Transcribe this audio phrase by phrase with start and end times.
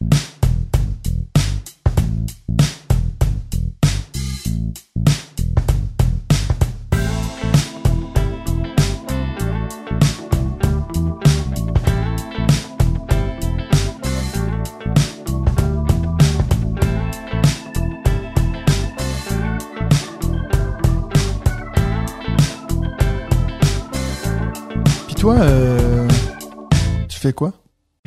[0.00, 0.37] Puis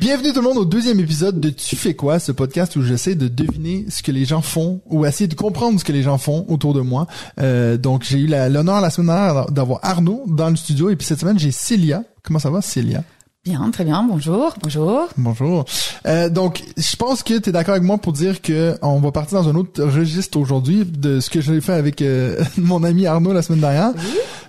[0.02, 3.14] Bienvenue tout le monde au deuxième épisode de Tu fais quoi, ce podcast où j'essaie
[3.14, 6.18] de deviner ce que les gens font ou essayer de comprendre ce que les gens
[6.18, 7.06] font autour de moi.
[7.38, 11.06] Euh, donc j'ai eu l'honneur la semaine dernière d'avoir Arnaud dans le studio et puis
[11.06, 12.02] cette semaine j'ai Célia.
[12.24, 13.04] Comment ça va Célia?
[13.44, 14.04] Bien, très bien.
[14.08, 15.08] Bonjour, bonjour.
[15.16, 15.64] Bonjour.
[16.06, 19.10] Euh, donc, je pense que tu es d'accord avec moi pour dire que on va
[19.10, 23.06] partir dans un autre registre aujourd'hui de ce que j'ai fait avec euh, mon ami
[23.06, 23.92] Arnaud la semaine dernière.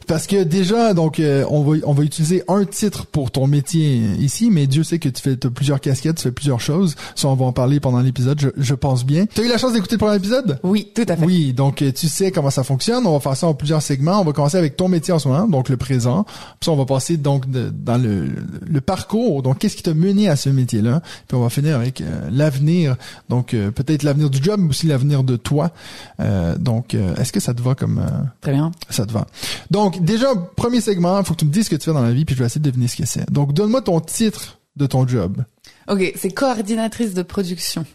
[0.07, 3.98] Parce que déjà, donc, euh, on va on va utiliser un titre pour ton métier
[4.20, 6.95] ici, mais Dieu sait que tu fais t'as plusieurs casquettes, tu fais plusieurs choses.
[7.16, 9.25] Ça, on va en parler pendant l'épisode, je, je pense bien.
[9.25, 10.59] Tu as eu la chance d'écouter le premier épisode?
[10.64, 11.25] Oui, tout à fait.
[11.25, 13.05] Oui, donc euh, tu sais comment ça fonctionne.
[13.08, 14.19] On va faire ça en plusieurs segments.
[14.22, 16.25] On va commencer avec ton métier en ce moment, donc le présent.
[16.59, 18.27] Puis on va passer donc de- dans le,
[18.66, 19.42] le parcours.
[19.44, 21.02] Donc qu'est-ce qui t'a mené à ce métier-là?
[21.27, 22.95] Puis on va finir avec euh, l'avenir.
[23.30, 25.72] Donc euh, peut-être l'avenir du job, mais aussi l'avenir de toi.
[26.20, 28.09] Euh, donc euh, est-ce que ça te va comme euh,
[28.42, 28.72] Très bien.
[28.89, 29.25] ça te va?
[29.72, 32.02] Donc déjà premier segment, il faut que tu me dises ce que tu fais dans
[32.02, 33.30] la vie, puis je vais essayer de deviner ce que c'est.
[33.31, 35.44] Donc donne-moi ton titre de ton job.
[35.88, 37.86] Ok, c'est coordinatrice de production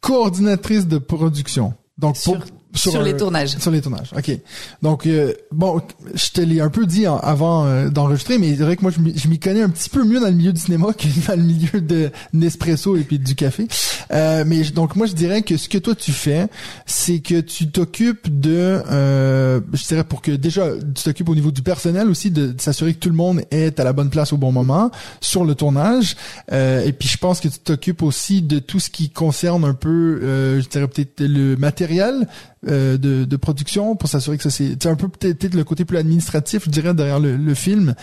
[0.00, 1.74] Coordinatrice de production.
[1.96, 3.56] Donc sur, sur, les tournages.
[3.58, 4.38] Sur les tournages, ok.
[4.82, 5.80] Donc euh, bon,
[6.14, 8.90] je te l'ai un peu dit en- avant euh, d'enregistrer, mais c'est vrai que moi
[8.90, 11.42] je m'y- connais un petit peu mieux dans le milieu du cinéma que dans le
[11.42, 13.66] milieu de Nespresso et puis du café.
[14.12, 16.46] Euh, mais donc moi je dirais que ce que toi tu fais,
[16.86, 21.50] c'est que tu t'occupes de, euh, je dirais pour que déjà tu t'occupes au niveau
[21.50, 24.32] du personnel aussi de, de s'assurer que tout le monde est à la bonne place
[24.32, 26.16] au bon moment sur le tournage.
[26.52, 29.74] Euh, et puis je pense que tu t'occupes aussi de tout ce qui concerne un
[29.74, 32.26] peu, euh, je dirais peut-être le matériel
[32.68, 35.98] euh, de, de production pour s'assurer que ça c'est un peu peut-être le côté plus
[35.98, 37.94] administratif je dirais derrière le, le film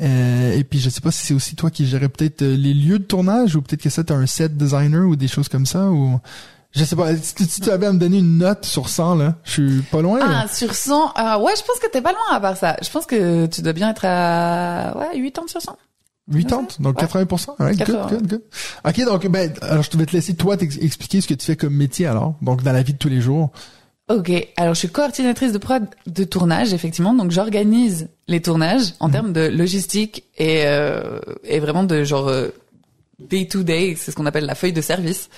[0.00, 2.72] Euh, et puis je sais pas si c'est aussi toi qui gérais peut-être euh, les
[2.72, 5.66] lieux de tournage ou peut-être que ça t'as un set designer ou des choses comme
[5.66, 6.20] ça ou
[6.72, 9.16] je sais pas si tu, si tu avais à me donner une note sur 100
[9.16, 10.44] là je suis pas loin là.
[10.44, 12.76] Ah, sur 100, euh, ouais, je pense que t'es pas loin à part ça.
[12.82, 15.76] Je pense que tu dois bien être à, ouais, 80 sur 100.
[16.30, 17.06] 80 donc Ouais.
[17.06, 17.54] 80%.
[17.58, 18.08] All right, good, 80.
[18.10, 18.42] good, good.
[18.86, 21.74] OK, donc ben alors je vais te laisser toi t'expliquer ce que tu fais comme
[21.74, 22.34] métier alors.
[22.42, 23.50] Donc dans la vie de tous les jours.
[24.08, 29.10] Ok, alors je suis coordinatrice de prod de tournage, effectivement, donc j'organise les tournages en
[29.10, 32.48] termes de logistique et, euh, et vraiment de genre euh,
[33.20, 35.28] day to day, c'est ce qu'on appelle la feuille de service.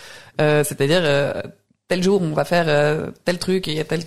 [0.41, 1.43] Euh, C'est-à-dire euh,
[1.89, 4.05] tel jour on va faire euh, tel truc et il y a telle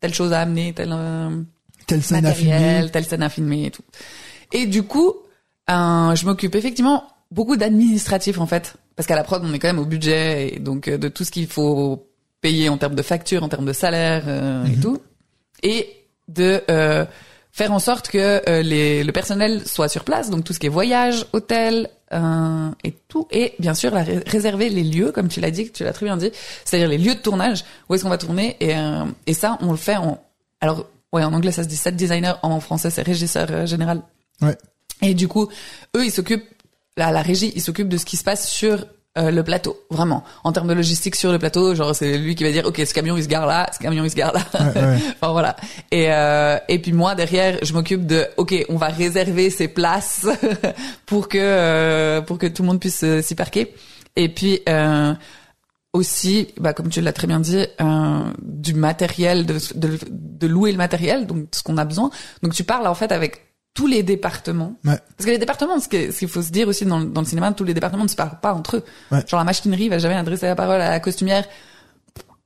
[0.00, 1.42] telle chose à amener, tel euh,
[1.88, 2.88] Telle scène à filmer.
[2.92, 3.82] telle scène à filmer et tout.
[4.52, 5.14] Et du coup,
[5.68, 9.80] je m'occupe effectivement beaucoup d'administratif en fait, parce qu'à la prod on est quand même
[9.80, 12.06] au budget et donc de tout ce qu'il faut
[12.46, 14.98] payer en termes de factures, en termes de salaire euh, et tout,
[15.64, 15.80] et
[16.28, 17.04] de euh,
[17.50, 20.66] faire en sorte que euh, les, le personnel soit sur place, donc tout ce qui
[20.66, 21.90] est voyage, hôtel
[22.84, 25.92] et tout, et bien sûr la réserver les lieux, comme tu l'as dit, tu l'as
[25.92, 26.30] très bien dit,
[26.64, 28.76] c'est-à-dire les lieux de tournage, où est-ce qu'on va tourner, et,
[29.26, 30.22] et ça on le fait en,
[30.60, 34.02] alors ouais en anglais ça se dit set designer, en français c'est régisseur général.
[34.40, 34.56] Ouais.
[35.02, 35.48] Et du coup,
[35.96, 36.48] eux ils s'occupent,
[36.96, 38.86] la, la régie, ils s'occupent de ce qui se passe sur
[39.16, 40.24] euh, le plateau, vraiment.
[40.44, 42.92] En termes de logistique sur le plateau, genre c'est lui qui va dire ok ce
[42.94, 44.40] camion il se gare là, ce camion il se gare là.
[44.54, 44.98] Ouais, ouais.
[45.20, 45.56] enfin voilà.
[45.90, 50.26] Et euh, et puis moi derrière, je m'occupe de ok on va réserver ces places
[51.06, 53.74] pour que euh, pour que tout le monde puisse euh, s'y parquer.
[54.16, 55.14] Et puis euh,
[55.96, 60.70] aussi, bah, comme tu l'as très bien dit, euh, du matériel, de, de, de louer
[60.70, 62.10] le matériel, donc ce qu'on a besoin.
[62.42, 63.45] Donc tu parles en fait avec
[63.76, 64.74] tous les départements.
[64.84, 64.98] Ouais.
[65.16, 67.52] Parce que les départements, ce qu'il faut se dire aussi dans, le- dans le cinéma,
[67.52, 68.84] tous les départements ne se parlent pas entre eux.
[69.12, 69.20] Ouais.
[69.28, 71.44] Genre la machinerie va jamais adresser la parole à la costumière.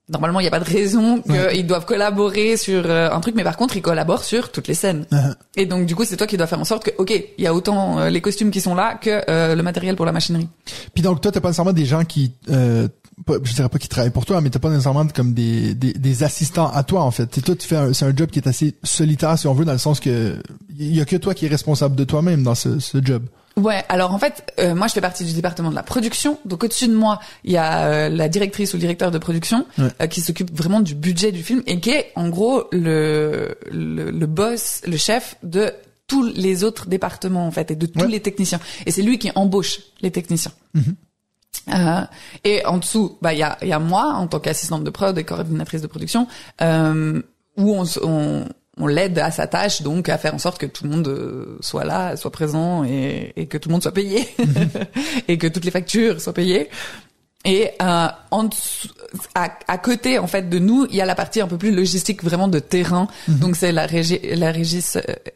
[0.09, 1.63] Normalement, il n'y a pas de raison qu'ils Ouais.
[1.63, 5.07] doivent collaborer sur euh, un truc, mais par contre, ils collaborent sur toutes les scènes.
[5.13, 5.35] Uh-huh.
[5.57, 7.47] Et donc, du coup, c'est toi qui dois faire en sorte que, ok, il y
[7.47, 10.49] a autant euh, les costumes qui sont là que euh, le matériel pour la machinerie.
[10.95, 12.89] Puis donc toi t'as pas nécessairement des gens qui euh,
[13.29, 16.23] je dirais pas qui travaillent pour toi mais t'as pas nécessairement comme des, des, des
[16.23, 17.29] assistants à toi en fait.
[17.35, 19.65] C'est toi tu fais un, c'est un job qui est assez solitaire si on veut
[19.65, 20.43] dans le sens que
[20.79, 23.25] il y a que toi qui est responsable de toi-même dans ce, ce job.
[23.57, 26.39] Ouais, alors en fait, euh, moi je fais partie du département de la production.
[26.45, 29.67] Donc au-dessus de moi, il y a euh, la directrice ou le directeur de production
[29.77, 29.89] Ouais.
[30.01, 34.11] euh, qui s'occupe vraiment du budget du film et qui est en gros le, le,
[34.13, 35.73] le boss, le chef de
[36.07, 38.09] tous les autres départements en fait et de tous Ouais.
[38.09, 38.61] les techniciens.
[38.87, 40.53] Et c'est lui qui embauche les techniciens.
[40.75, 40.95] Mhm.
[41.69, 42.01] Euh,
[42.45, 44.91] et en dessous, bah il y a, il y a moi en tant qu'assistante de
[44.91, 46.27] prod et coordinatrice de production,
[46.63, 47.21] euh,
[47.57, 48.45] où on, on,
[48.79, 51.59] on l'aide à sa tâche, donc à faire en sorte que tout le monde euh,
[51.61, 54.27] soit là, soit présent et, et que tout le monde soit payé
[55.29, 56.71] et que toutes les factures soient payées.
[57.47, 58.89] Et euh, en dessous-
[59.35, 61.75] à, à côté en fait de nous, il y a la partie un peu plus
[61.75, 63.09] logistique, vraiment de terrain.
[63.29, 64.83] Donc c'est la régie, la régie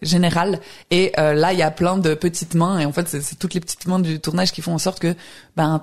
[0.03, 0.61] générale.
[0.91, 2.79] Et euh, là, il y a plein de petites mains.
[2.79, 5.15] Et en fait, c'est toutes les petites mains du tournage qui font en sorte que
[5.57, 5.83] ben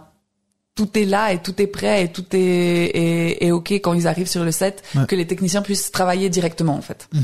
[0.81, 4.07] tout est là et tout est prêt et tout est, est, est ok quand ils
[4.07, 5.05] arrivent sur le set, Ouais.
[5.05, 7.21] que les techniciens puissent travailler directement en fait, Mhm.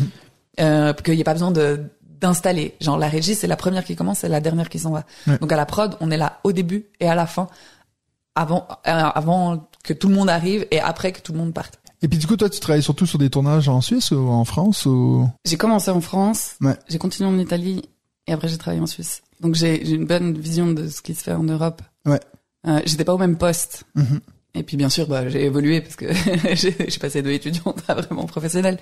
[0.60, 1.82] euh, qu'il n'y ait pas besoin de
[2.22, 2.74] d'installer.
[2.82, 5.04] Genre la régie, c'est la première qui commence, c'est la dernière qui s'en va.
[5.28, 5.38] Ouais.
[5.40, 7.48] Donc à la prod, on est là au début et à la fin,
[8.36, 11.80] avant euh, avant que tout le monde arrive et après que tout le monde parte.
[12.02, 14.46] Et puis du coup, toi, tu travailles surtout sur des tournages en Suisse ou en
[14.46, 15.28] France ou?
[15.46, 16.76] J'ai commencé en France, Ouais.
[16.90, 17.84] j'ai continué en Italie
[18.28, 19.22] et après j'ai travaillé en Suisse.
[19.42, 21.82] Donc j'ai j'ai une bonne vision de ce qui se fait en Europe.
[22.06, 22.20] Ouais.
[22.66, 23.84] Euh, J'étais pas au même poste.
[23.96, 24.20] Mhm.
[24.56, 26.06] Et puis bien sûr, bah, j'ai évolué parce que
[26.56, 28.80] j'ai passé de étudiante à vraiment professionnelle.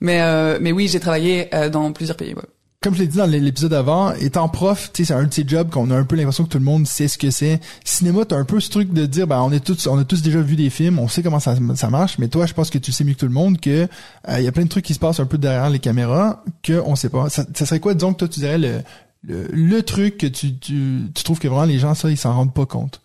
[0.00, 2.32] Mais euh, mais oui, j'ai travaillé euh, dans plusieurs pays.
[2.34, 2.42] Ouais.
[2.80, 5.68] comme je l'ai dit dans l'épisode avant, étant prof, tu sais, c'est un ces jobs
[5.68, 7.60] qu'on a un peu l'impression que tout le monde sait ce que c'est.
[7.84, 10.22] Cinéma, t'as un peu ce truc de dire, ben, on est tous, on a tous
[10.22, 12.78] déjà vu des films, on sait comment ça, ça marche, mais toi, je pense que
[12.78, 13.86] tu sais mieux que tout le monde que
[14.28, 16.42] euh, il y a plein de trucs qui se passent un peu derrière les caméras
[16.62, 17.28] que on sait pas.
[17.28, 18.80] Ça, ça serait quoi, disons que toi, tu dirais le,
[19.24, 22.32] le, le truc que tu, tu, tu trouves que vraiment les gens, ça, ils s'en
[22.32, 23.02] rendent pas compte?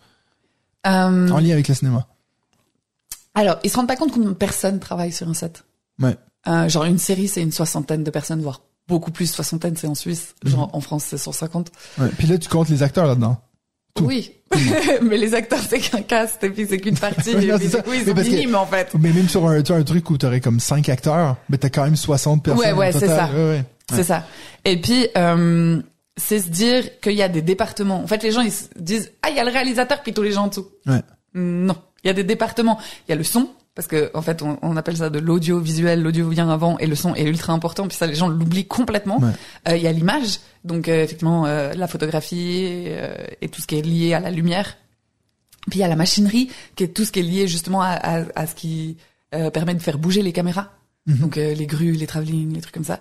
[0.86, 2.06] Euh, en lien avec le cinéma.
[3.34, 5.64] alors, ils se rendent pas compte combien de personnes travaillent sur un set.
[6.00, 6.16] Ouais.
[6.46, 9.26] Euh, genre une série, c'est une soixantaine de personnes, voire beaucoup plus.
[9.26, 10.34] Soixantaine, c'est en Suisse.
[10.44, 11.70] Genre en France, c'est 150.
[11.98, 12.08] ouais.
[12.18, 13.38] Puis là, tu comptes les acteurs là-dedans.
[13.94, 14.06] Tout.
[14.06, 14.32] Oui,
[15.02, 17.30] mais les acteurs, c'est qu'un cast et puis c'est qu'une partie.
[17.36, 18.92] Oui, et non, puis c'est du coup, ils sont que- en fait.
[18.98, 22.42] Mais même sur un, truc où t'aurais comme cinq acteurs, mais t'as quand même 60
[22.42, 22.64] personnes.
[22.64, 23.30] Ouais, ouais, c'est ça.
[23.32, 23.64] Ouais, ouais.
[23.92, 24.24] C'est ça.
[24.64, 25.80] Et puis, euh,
[26.16, 28.02] c'est se dire qu'il y a des départements.
[28.02, 30.22] En fait, les gens, ils se disent, ah, il y a le réalisateur, puis tous
[30.22, 30.68] les gens en dessous.
[30.86, 31.02] Ouais.
[31.34, 31.76] Non.
[32.02, 32.78] Il y a des départements.
[33.06, 36.02] Il y a le son, parce que, en fait, on, on appelle ça de l'audiovisuel.
[36.02, 37.88] L'audio vient avant et le son est ultra important.
[37.88, 39.18] Puis ça, les gens l'oublient complètement.
[39.18, 39.30] Ouais.
[39.68, 40.38] Euh, Il y a l'image.
[40.64, 44.30] Donc, euh, effectivement, euh, la photographie euh, et tout ce qui est lié à la
[44.30, 44.76] lumière.
[45.70, 47.92] Puis il y a la machinerie, qui est tout ce qui est lié justement à,
[47.92, 48.98] à, à ce qui
[49.34, 50.72] euh, permet de faire bouger les caméras.
[51.06, 51.16] Mhm.
[51.16, 53.00] Donc euh, les grues, les travelling, les trucs comme ça,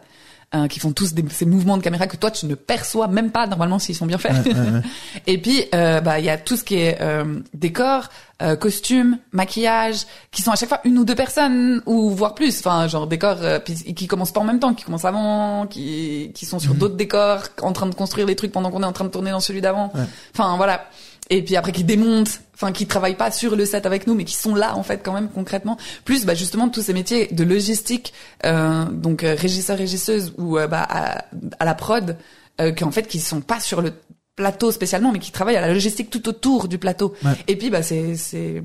[0.56, 3.32] euh, qui font tous des, ces mouvements de caméra que toi tu ne perçois même
[3.32, 4.46] pas normalement s'ils sont bien faits.
[4.46, 4.82] Ouais, ouais, ouais.
[5.28, 8.10] Et puis euh, bah il y a tout ce qui est euh, décor,
[8.42, 12.60] euh, costume, maquillage, qui sont à chaque fois une ou deux personnes ou voire plus.
[12.60, 16.32] Enfin genre décor euh, puis qui commencent pas en même temps, qui commencent avant, qui
[16.34, 18.94] qui sont sur d'autres décors, en train de construire des trucs pendant qu'on est en
[18.94, 19.92] train de tourner dans celui d'avant.
[20.34, 20.88] Enfin voilà.
[21.30, 24.26] Et puis après qui démontent, enfin qui travaillent pas sur le set avec nous, mais
[24.26, 25.78] qui sont là en fait quand même concrètement.
[26.04, 28.14] Plus bah justement tous ces métiers de logistique,
[28.46, 31.26] euh, donc euh, régisseur régisseuse ou euh, bah à,
[31.60, 32.18] à la prod,
[32.60, 33.94] euh, qui en fait qui sont pas sur le
[34.36, 37.14] plateau spécialement, mais qui travaillent à la logistique tout autour du plateau.
[37.24, 37.32] Ouais.
[37.48, 38.62] Et puis bah c'est c'est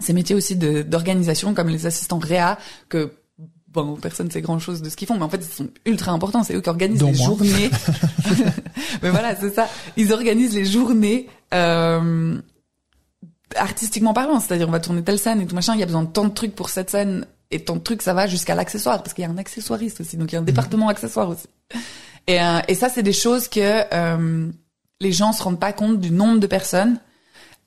[0.00, 2.56] ces métiers aussi d'organisation comme les assistants réa
[2.88, 3.12] que
[3.82, 5.16] bon personne sait grand chose de ce qu'ils font.
[5.16, 6.42] Mais en fait ils sont ultra importants.
[6.42, 7.26] C'est eux qui organisent les moi.
[7.26, 7.70] journées.
[9.02, 9.68] Mais voilà c'est ça.
[9.96, 12.40] Ils organisent les journées euh,
[13.56, 14.40] artistiquement parlant.
[14.40, 15.74] C'est-à-dire on va tourner telle scène et tout machin.
[15.74, 17.26] Il y a besoin de tant de trucs pour cette scène.
[17.50, 19.02] Et tant de trucs ça va jusqu'à l'accessoire.
[19.02, 20.16] Parce qu'il y a un accessoiriste aussi.
[20.16, 21.46] Donc il y a un département accessoire aussi.
[22.26, 24.48] Et, euh, et ça c'est des choses que euh,
[25.00, 26.98] les gens se rendent pas compte du nombre de personnes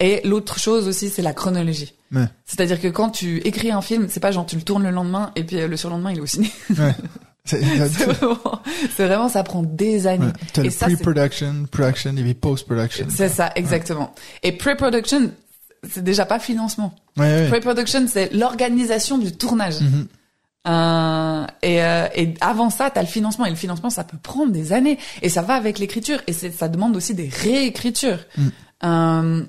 [0.01, 2.25] et l'autre chose aussi c'est la chronologie Ouais.
[2.45, 5.31] c'est-à-dire que quand tu écris un film, c'est pas genre tu le tournes le lendemain
[5.37, 6.51] et puis euh, le surlendemain il est au ciné.
[6.77, 6.93] Ouais.
[7.45, 7.61] C'est,
[8.95, 10.25] c'est vraiment, ça prend des années.
[10.27, 10.31] ouais.
[10.53, 13.07] T'as Et le ça, c'est- pre-production, production et puis post-production.
[13.09, 14.13] C'est ça, exactement.
[14.43, 15.31] Et pre-production,
[15.89, 16.93] c'est déjà pas financement.
[17.17, 17.49] Ouais, ouais.
[17.59, 19.81] Pre-production, c'est l'organisation du tournage.
[19.81, 20.07] Mhm.
[20.67, 23.45] Euh, et, euh, et avant ça, t'as le financement.
[23.45, 24.99] Et le financement, ça peut prendre des années.
[25.23, 26.19] Et ça va avec l'écriture.
[26.27, 28.19] Et ça demande aussi des réécritures.
[28.37, 28.47] Mm.
[28.83, 29.43] Euh,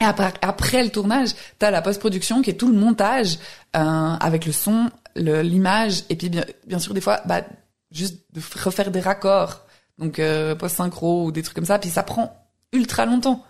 [0.00, 3.38] et après, après le tournage, t'as la post-production qui est tout le montage
[3.76, 7.42] euh, avec le son, l'image, et puis bien, bien sûr des fois, bah,
[7.90, 9.66] juste de refaire des raccords,
[9.98, 11.78] donc euh, post-synchro ou des trucs comme ça.
[11.78, 13.42] Puis ça prend ultra longtemps.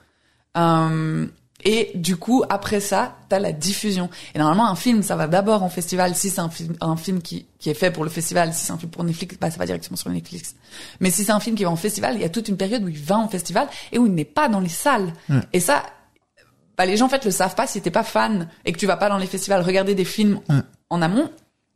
[0.56, 1.26] Euh,
[1.64, 4.08] et du coup, après ça, t'as la diffusion.
[4.34, 6.14] Et normalement, un film, ça va d'abord en festival.
[6.14, 8.72] Si c'est un film, un film qui, qui est fait pour le festival, si c'est
[8.72, 10.54] un film pour Netflix, bah, ça va directement sur Netflix.
[11.00, 12.84] Mais si c'est un film qui va en festival, il y a toute une période
[12.84, 15.12] où il va en festival et où il n'est pas dans les salles.
[15.52, 15.82] Et ça,
[16.76, 18.87] bah, les gens, en fait, le savent pas si t'es pas fan et que tu
[18.87, 20.56] vas pas dans les festivals regarder des films Ouais.
[20.90, 21.30] en amont.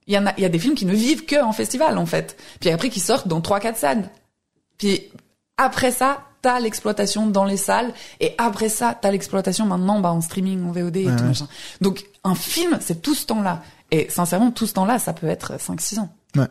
[0.06, 1.96] Il y en a, il y a des films qui ne vivent que en festival,
[1.98, 2.36] en fait.
[2.60, 4.10] Puis après, qui sortent dans trois, quatre salles.
[4.78, 5.02] Puis
[5.56, 10.20] après ça, t'as l'exploitation dans les salles et après ça, t'as l'exploitation maintenant bah, en
[10.22, 11.28] streaming, en VOD et Ouais, tout ouais.
[11.28, 11.48] machin.
[11.80, 13.62] Donc un film, c'est tout ce temps-là.
[13.90, 16.08] Et sincèrement, tout ce temps-là, ça peut être 5-6 ans.
[16.36, 16.46] Ouais.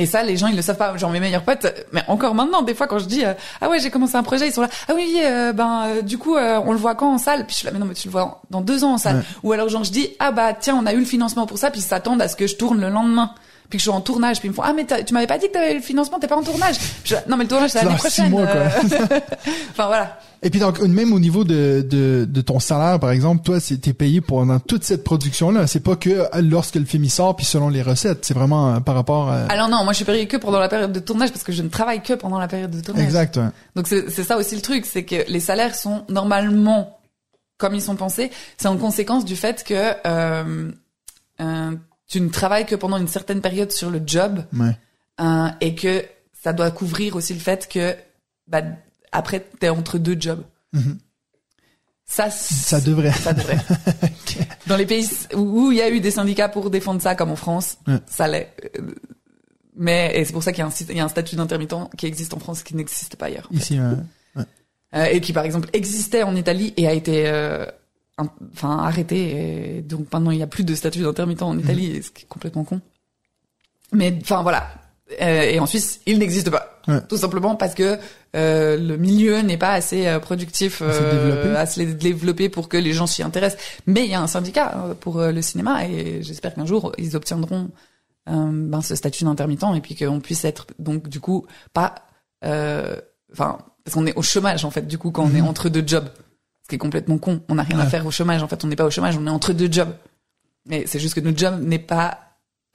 [0.00, 0.96] Et ça, les gens, ils le savent pas.
[0.96, 3.78] Genre mes meilleurs potes, mais encore maintenant, des fois, quand je dis euh, ah ouais,
[3.80, 6.58] j'ai commencé un projet, ils sont là ah oui, euh, ben euh, du coup, euh,
[6.64, 7.44] on le voit quand en salle?
[7.44, 9.16] Puis je suis là mais non, mais tu le vois dans deux ans en salle.
[9.16, 9.22] Ouais.
[9.42, 11.70] Ou alors genre je dis ah bah tiens, on a eu le financement pour ça,
[11.70, 13.34] puis ils s'attendent à ce que je tourne le lendemain.
[13.70, 15.38] Puis que je suis en tournage, puis ils me font ah mais tu m'avais pas
[15.38, 16.76] dit que t'avais le financement, t'es pas en tournage.
[17.04, 18.30] Je non mais le tournage c'est l'année six prochaine.
[18.30, 18.56] mois, quoi.
[18.60, 18.68] euh.
[19.70, 20.18] enfin voilà.
[20.42, 23.92] Et puis donc même au niveau de, de, de ton salaire par exemple, toi t'es
[23.92, 25.66] payé pendant toute cette production là.
[25.66, 28.24] C'est pas que lorsque le film il sort puis selon les recettes.
[28.24, 29.42] C'est vraiment euh, par rapport à...
[29.50, 31.62] Alors non, moi je suis payée que pendant la période de tournage parce que je
[31.62, 33.04] ne travaille que pendant la période de tournage.
[33.04, 33.36] Exact.
[33.36, 33.48] ouais.
[33.76, 36.96] Donc c'est c'est ça aussi le truc, c'est que les salaires sont normalement
[37.58, 38.30] comme ils sont pensés.
[38.56, 40.70] C'est en conséquence du fait que euh,
[41.42, 41.70] euh,
[42.10, 44.76] tu ne travailles que pendant une certaine période sur le job Ouais.
[45.20, 46.04] euh, et que
[46.42, 47.94] ça doit couvrir aussi le fait que
[48.48, 48.62] bah,
[49.12, 50.42] après t'es entre deux jobs.
[50.72, 50.98] Mhm.
[52.04, 53.12] Ça, Ça devrait.
[53.12, 53.58] ça devrait.
[54.66, 57.36] Dans les pays où il y a eu des syndicats pour défendre ça, comme en
[57.36, 57.98] France, Ouais.
[58.06, 58.52] ça l'est.
[58.78, 58.94] Euh,
[59.76, 61.36] Mais et c'est pour ça qu'il y a un, syst- il y a un statut
[61.36, 63.48] d'intermittent qui existe en France qui n'existe pas ailleurs.
[63.52, 63.78] Ici.
[63.78, 63.94] euh,
[64.92, 67.64] Euh, et qui par exemple existait en Italie et a été euh,
[68.52, 72.10] enfin arrêté et donc maintenant il n'y a plus de statut d'intermittent en Italie ce
[72.10, 72.80] qui est complètement con.
[73.92, 74.68] Mais enfin voilà.
[75.20, 76.80] Euh, et en Suisse il n'existe pas.
[76.88, 77.00] Ouais.
[77.08, 77.98] tout simplement parce que
[78.36, 81.56] euh, le milieu n'est pas assez euh, productif euh, développé.
[81.56, 83.62] assez développé pour que les gens s'y intéressent.
[83.86, 87.70] Mais il y a un syndicat pour le cinéma et j'espère qu'un jour ils obtiendront
[88.28, 91.94] euh, ben, ce statut d'intermittent et puis qu'on puisse être donc du coup pas
[92.42, 95.84] enfin parce qu'on est au chômage en fait du coup quand on est entre deux
[95.86, 96.08] jobs
[96.70, 98.76] qui est complètement con on n'a rien à faire au chômage en fait on n'est
[98.76, 99.92] pas au chômage on est entre deux jobs
[100.66, 102.18] mais c'est juste que notre job n'est pas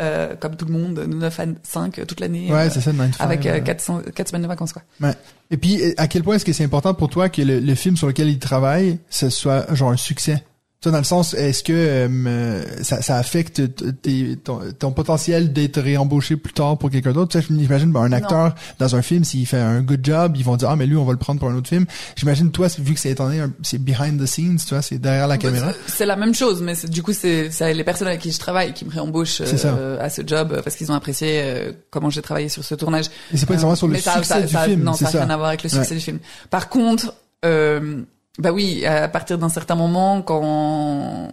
[0.02, 2.92] euh, comme tout le monde de 9 à 5 toute l'année Ouais, euh, c'est ça,
[2.92, 3.62] 9 to avec euh, euh.
[3.62, 5.14] 400 quatre semaines de vacances quoi Ouais.
[5.52, 7.76] Et puis, euh, à quel point est-ce que c'est important pour toi que le, le
[7.76, 10.44] film sur lequel il travaille, ce soit genre un succès?
[10.86, 13.60] Tu vois, dans le sens, est-ce que euh, ça, ça affecte
[14.04, 17.32] tes- ton, ton potentiel d'être réembauché plus tard pour quelqu'un d'autre?
[17.32, 20.34] Tu sais, je m'imagine, ben, un acteur dans un film, s'il fait un good job,
[20.38, 21.88] ils vont dire, ah, mais lui, on va le prendre pour un autre film.
[22.16, 23.16] J'imagine, toi, vu que c'est
[23.64, 25.72] c'est behind the scenes, tu vois, c'est derrière la caméra.
[25.88, 28.86] C'est la même chose, mais du coup, c'est les personnes avec qui je travaille qui
[28.86, 29.70] me réembauchent ça.
[29.70, 32.76] euh, à ce job euh, parce qu'ils ont apprécié euh, comment j'ai travaillé sur ce
[32.76, 33.06] tournage.
[33.34, 35.12] Et c'est pas nécessairement sur le ça- succès ça- du ça- film, Non, ça n'a
[35.12, 35.20] ça.
[35.22, 35.96] rien à voir avec le succès Ouais.
[35.96, 36.20] du film.
[36.52, 38.04] Par contre, euh,
[38.40, 41.30] bah oui, à partir d'un certain moment, quand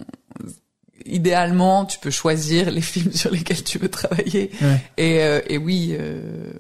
[1.04, 4.50] idéalement, tu peux choisir les films sur lesquels tu veux travailler.
[4.60, 4.80] Ouais.
[4.96, 6.52] Et, euh, et oui, euh,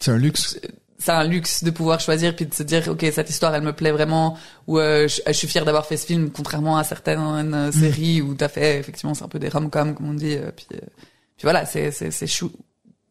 [0.00, 0.58] C'est un luxe.
[0.98, 3.72] c'est un luxe de pouvoir choisir puis de se dire ok cette histoire elle me
[3.72, 7.54] plaît vraiment ou euh, je, je suis fier d'avoir fait ce film contrairement à certaines
[7.54, 10.52] euh, séries où t'as fait effectivement c'est un peu des rom-com comme on dit euh,
[10.54, 10.78] puis, euh,
[11.36, 12.52] puis voilà c'est c'est c'est chou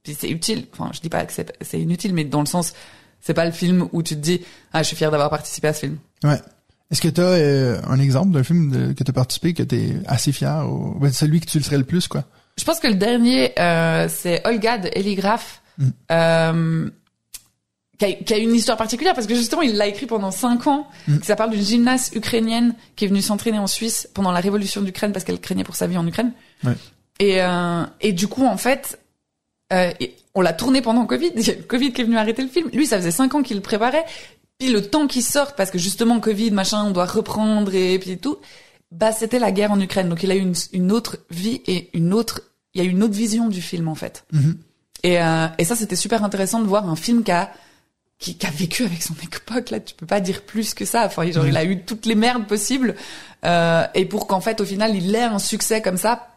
[0.04, 2.72] puis c'est utile enfin je dis pas que c'est c'est inutile mais dans le sens
[3.20, 5.74] c'est pas le film où tu te dis ah je suis fier d'avoir participé à
[5.74, 6.40] ce film Ouais.
[6.92, 9.76] Est-ce que tu as un exemple d'un film de- que tu as participé que tu
[9.76, 12.26] es assez fier ou ben, celui que tu le serais le plus quoi?
[12.58, 15.88] Je pense que le dernier, euh, c'est Olga de Eli Graf, Mm.
[16.12, 16.90] euh,
[17.98, 20.68] qui, a, qui a une histoire particulière parce que justement, il l'a écrit pendant cinq
[20.68, 20.88] ans.
[21.08, 21.18] Mm.
[21.24, 25.14] Ça parle d'une gymnaste ukrainienne qui est venue s'entraîner en Suisse pendant la révolution d'Ukraine
[25.14, 26.34] parce qu'elle craignait pour sa vie en Ukraine.
[26.66, 26.74] Ouais.
[27.20, 29.00] Et, euh, et du coup, en fait,
[29.72, 29.92] euh,
[30.36, 31.32] on l'a tourné pendant Covid.
[31.36, 32.70] Il y a le Covid qui est venu arrêter le film.
[32.74, 34.04] Lui, ça faisait cinq ans qu'il le préparait.
[34.62, 38.18] Puis le temps qu'il sorte, parce que justement Covid, machin, on doit reprendre et puis
[38.20, 38.38] tout.
[38.92, 40.08] Bah, c'était la guerre en Ukraine.
[40.08, 42.42] Donc il a eu une, une autre vie et une autre,
[42.76, 44.24] il y a une autre vision du film en fait.
[44.32, 44.58] Mhm.
[45.04, 47.52] Et, euh, et ça, c'était super intéressant de voir un film qui a,
[48.20, 49.72] qui, qui a vécu avec son époque.
[49.72, 51.06] Là, tu peux pas dire plus que ça.
[51.08, 52.96] Enfin, genre, il a eu toutes les merdes possibles.
[53.44, 56.28] Euh, et pour qu'en fait, au final, il ait un succès comme ça,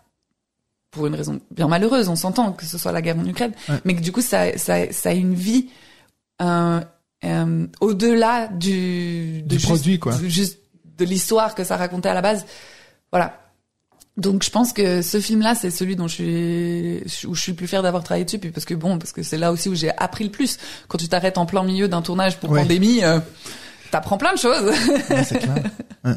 [0.93, 3.81] pour une raison bien malheureuse, on s'entend que ce soit la guerre en Ukraine, Ouais.
[3.85, 5.69] mais que du coup, ça, ça, ça a une vie
[6.41, 6.81] euh,
[7.25, 10.15] euh, au-delà du, de Du juste- produit, quoi.
[10.17, 10.59] de- juste
[10.99, 12.45] de l'histoire que ça racontait à la base.
[13.11, 13.41] Voilà.
[14.17, 17.57] Donc je pense que ce film-là, c'est celui dont je suis où je suis le
[17.57, 19.75] plus fier d'avoir travaillé dessus, puis parce que bon, parce que c'est là aussi où
[19.75, 20.57] j'ai appris le plus.
[20.87, 22.61] Quand tu t'arrêtes en plein milieu d'un tournage pour Ouais.
[22.63, 23.19] pandémie, euh,
[23.91, 24.73] t'apprends plein de choses.
[25.11, 25.65] Ouais, c'est clair.
[26.05, 26.15] Ouais.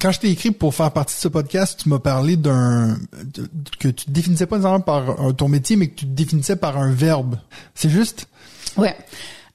[0.00, 2.96] Quand je t'ai écrit pour faire partie de ce podcast, tu m'as parlé d'un
[3.78, 6.56] que tu te définissais pas nécessairement par un- ton métier, mais que tu te définissais
[6.56, 7.36] par un verbe.
[7.74, 8.26] C'est juste?
[8.76, 8.94] Ouais.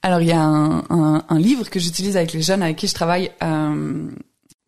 [0.06, 2.86] Alors il y a un, un, un livre que j'utilise avec les jeunes avec qui
[2.86, 3.32] je travaille.
[3.42, 4.06] euh,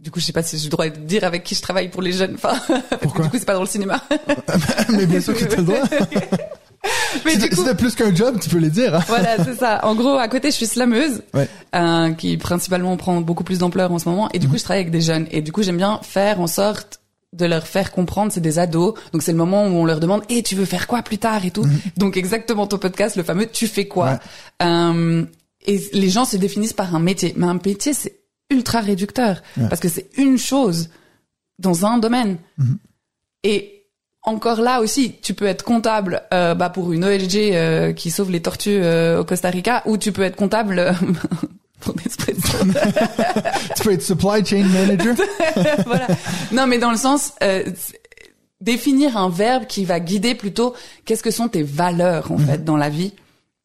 [0.01, 1.89] du coup, je sais pas si j'ai le droit de dire avec qui je travaille
[1.91, 2.35] pour les jeunes.
[2.35, 2.55] Enfin,
[3.01, 4.01] Pourquoi du coup, c'est pas dans le cinéma.
[4.91, 5.79] mais bien sûr que tu as le droit.
[7.25, 8.95] Mais si du coup, si t'as plus qu'un job, tu peux les dire.
[8.97, 9.03] Hein?
[9.09, 9.85] voilà, c'est ça.
[9.85, 11.49] En gros, à côté, je suis slameuse, Ouais.
[11.75, 14.29] euh, qui principalement prend beaucoup plus d'ampleur en ce moment.
[14.35, 15.27] Et du coup, je travaille avec des jeunes.
[15.33, 16.98] Et du coup, j'aime bien faire en sorte
[17.35, 18.95] de leur faire comprendre, c'est des ados.
[19.13, 21.45] Donc c'est le moment où on leur demande, et tu veux faire quoi plus tard
[21.45, 21.67] et tout.
[21.97, 24.19] Donc exactement ton podcast, le fameux, tu fais quoi
[24.63, 25.25] Euh,
[25.67, 27.35] Et les gens se définissent par un métier.
[27.37, 28.21] Mais un métier, c'est
[28.51, 29.69] ultra réducteur Ouais.
[29.69, 30.89] parce que c'est une chose
[31.59, 32.39] dans un domaine.
[33.45, 33.75] Et
[34.23, 38.31] encore là aussi, tu peux être comptable euh, bah, pour une OLG euh, qui sauve
[38.31, 40.95] les tortues euh, au Costa Rica, ou tu peux être comptable
[41.81, 42.59] pour Nespresso.
[43.77, 45.15] tu peux être supply chain manager.
[45.87, 46.07] voilà.
[46.53, 47.65] Non, mais dans le sens, euh,
[48.61, 52.77] définir un verbe qui va guider plutôt qu'est-ce que sont tes valeurs en fait dans
[52.77, 53.13] la vie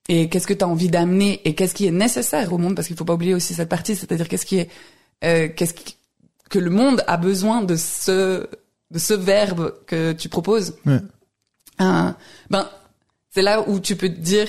[0.09, 2.87] et qu'est-ce que tu as envie d'amener et qu'est-ce qui est nécessaire au monde parce
[2.87, 4.69] qu'il faut pas oublier aussi cette partie, c'est-à-dire qu'est-ce qui est
[5.23, 5.95] euh, qu'est-ce qui-
[6.49, 8.47] que le monde a besoin de ce
[8.91, 10.75] de ce verbe que tu proposes.
[10.85, 10.99] Ouais.
[11.81, 12.11] Euh,
[12.51, 12.69] ben
[13.31, 14.47] c'est là où tu peux te dire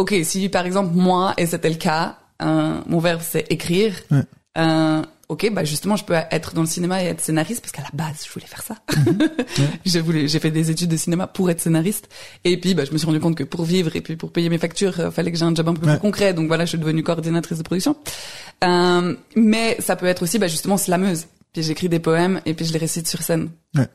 [0.00, 3.94] OK, si par exemple moi et c'était le cas, euh, mon verbe c'est écrire.
[4.10, 4.22] Ouais.
[4.58, 7.82] Euh, ok, bah justement, je peux être dans le cinéma et être scénariste parce qu'à
[7.82, 8.76] la base, je voulais faire ça.
[9.84, 12.08] j'ai voulu, j'ai fait des études de cinéma pour être scénariste.
[12.44, 14.48] Et puis, bah, je me suis rendu compte que pour vivre et puis pour payer
[14.48, 15.92] mes factures, euh, fallait que j'ai un job un peu Ouais.
[15.92, 16.34] plus concret.
[16.34, 17.94] Donc voilà, je suis devenue coordinatrice de production.
[18.64, 21.26] Euh, mais ça peut être aussi, bah, justement, slameuse.
[21.52, 23.50] Puis j'écris des poèmes et puis je les récite sur scène.
[23.76, 23.86] Ouais.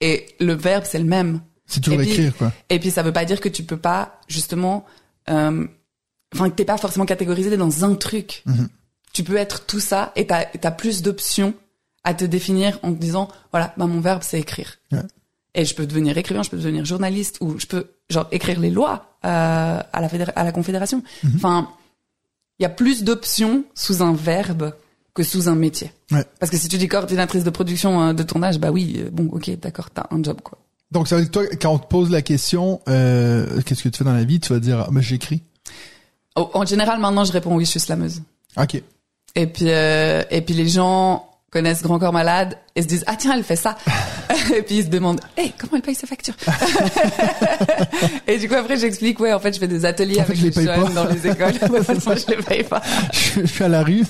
[0.00, 1.40] Et le verbe, c'est le même.
[1.66, 2.50] C'est toujours écrire, quoi.
[2.70, 4.86] Et puis ça veut pas dire que tu peux pas justement,
[5.28, 8.42] enfin que t'es pas forcément catégorisé dans un truc.
[8.46, 8.68] Mhm.
[9.12, 11.54] Tu peux être tout ça et t'as as plus d'options
[12.04, 14.76] à te définir en te disant voilà, bah mon verbe c'est écrire.
[14.92, 15.02] Ouais.
[15.54, 18.70] Et je peux devenir écrivain, je peux devenir journaliste ou je peux genre écrire les
[18.70, 21.02] lois euh, à la fédéra- à la confédération.
[21.24, 21.32] Mhm.
[21.36, 21.68] Enfin,
[22.58, 24.72] il y a plus d'options sous un verbe
[25.14, 25.90] que sous un métier.
[26.12, 26.24] Ouais.
[26.38, 29.28] Parce que si tu dis coordinatrice de production euh, de tournage, bah oui, euh, bon,
[29.32, 30.58] ok, d'accord, t'as un job quoi.
[30.90, 33.88] Donc, ça veut dire que toi, quand on te pose la question, euh, qu'est-ce que
[33.88, 35.42] tu fais dans la vie, tu vas dire, ah, ben, j'écris.
[36.36, 38.22] Oh, En général, maintenant, je réponds oui, je suis slameuse.
[38.56, 38.82] OK.
[39.34, 43.16] Et puis, euh, et puis les gens connaissent Grand Corps Malade et se disent ah
[43.16, 43.78] tiens elle fait ça.
[44.54, 46.34] et puis ils se demandent hey comment elle paye ses factures.
[48.26, 50.54] et du coup après j'explique ouais en fait je fais des ateliers En fait, avec
[50.54, 51.54] les jeunes dans les écoles.
[52.00, 52.82] Ça, je les paye pas.
[53.12, 54.04] je, je suis à la rue.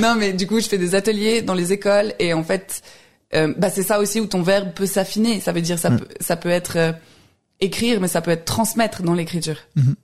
[0.00, 2.82] Non mais du coup je fais des ateliers dans les écoles et en fait
[3.34, 5.40] euh, bah c'est ça aussi où ton verbe peut s'affiner.
[5.40, 6.92] Ça veut dire ça peut ça peut être euh,
[7.60, 9.56] écrire mais ça peut être transmettre dans l'écriture.
[9.76, 9.94] Mhm.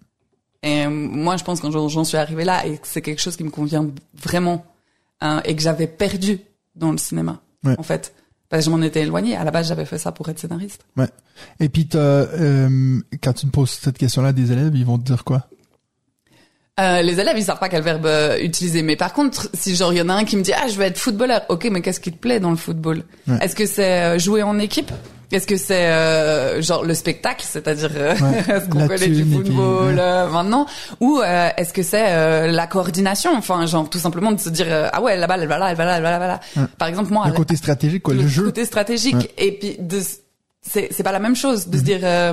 [0.63, 3.37] Et euh, moi je pense quand j'en suis arrivée là et que c'est quelque chose
[3.37, 4.65] qui me convient vraiment
[5.21, 6.41] hein, et que j'avais perdu
[6.75, 7.75] dans le cinéma Ouais.
[7.77, 8.15] en fait.
[8.49, 9.37] Parce que je m'en étais éloignée.
[9.37, 10.85] À la base j'avais fait ça pour être scénariste.
[10.97, 11.09] Ouais.
[11.61, 15.25] Et puis, euh, quand tu me poses cette question-là des élèves, ils vont te dire
[15.25, 15.49] quoi?
[16.79, 18.83] Euh, les élèves, ils savent pas quel verbe euh, utiliser.
[18.83, 20.75] Mais par contre, si genre il y en a un qui me dit ah je
[20.77, 23.03] veux être footballeur, ok, mais qu'est-ce qui te plaît dans le football?
[23.27, 23.37] Ouais.
[23.41, 24.91] Est-ce que c'est euh, jouer en équipe?
[25.31, 28.39] Est-ce que c'est euh, genre le spectacle, c'est-à-dire euh, Ouais.
[28.57, 30.01] est-ce qu'on connaît du puis, football ouais.
[30.01, 30.65] euh, maintenant?
[31.01, 33.33] Ou euh, est-ce que c'est euh, la coordination?
[33.37, 35.77] Enfin, genre tout simplement de se dire ah ouais la balle elle va là, elle
[35.77, 36.21] va là, elle va là, elle
[36.57, 36.69] va là.
[36.79, 38.45] Par exemple moi, Le côté stratégique, quoi, le, le jeu.
[38.45, 40.01] côté stratégique et puis de
[40.63, 41.73] c'est c'est pas la même chose Mhm.
[41.73, 42.33] de se dire euh,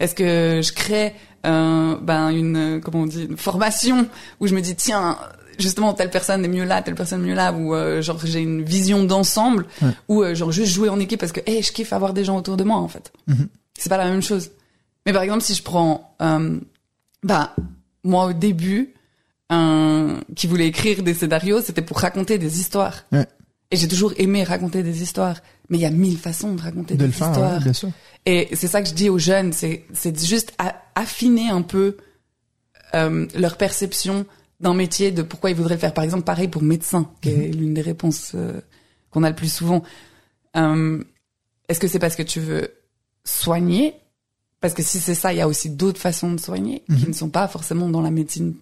[0.00, 1.14] est-ce que je crée
[1.46, 4.06] euh, ben une comment on dit une formation
[4.40, 5.18] où je me dis tiens
[5.58, 8.40] justement telle personne est mieux là telle personne est mieux là ou euh, genre j'ai
[8.40, 9.90] une vision d'ensemble Ouais.
[10.08, 12.36] ou euh, genre juste jouer en équipe parce que hey, je kiffe avoir des gens
[12.36, 13.48] autour de moi en fait Mhm.
[13.76, 14.50] c'est pas la même chose
[15.04, 16.58] mais par exemple si je prends euh,
[17.24, 17.54] bah
[18.04, 18.94] moi au début
[19.50, 23.26] un qui voulait écrire des scénarios c'était pour raconter des histoires Ouais.
[23.70, 25.36] et j'ai toujours aimé raconter des histoires.
[25.68, 27.54] Mais il y a mille façons de raconter De des le faire, histoires.
[27.58, 27.90] ouais, bien sûr.
[28.26, 31.96] Et c'est ça que je dis aux jeunes, c'est c'est juste a- affiner un peu
[32.94, 34.26] euh, leur perception
[34.60, 35.94] d'un métier, de pourquoi ils voudraient le faire.
[35.94, 37.56] Par exemple, pareil pour médecin, qui est Mhm.
[37.56, 38.60] l'une des réponses euh,
[39.10, 39.82] qu'on a le plus souvent.
[40.56, 41.02] Euh,
[41.68, 42.68] Est-ce que c'est parce que tu veux
[43.24, 43.94] soigner?
[44.60, 47.08] Parce que si c'est ça, il y a aussi d'autres façons de soigner qui Mhm.
[47.08, 48.54] ne sont pas forcément dans la médecine.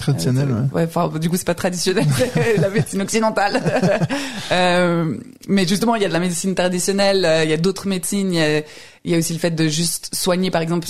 [0.00, 1.18] Euh, Traditionnel, euh, ouais.
[1.20, 2.04] du coup, c'est pas traditionnel,
[2.58, 3.62] la médecine occidentale.
[4.52, 5.16] euh,
[5.48, 8.32] mais justement, il y a de la médecine traditionnelle, euh, il y a d'autres médecines,
[8.32, 8.58] il y a,
[9.04, 10.88] il y a aussi le fait de juste soigner, par exemple,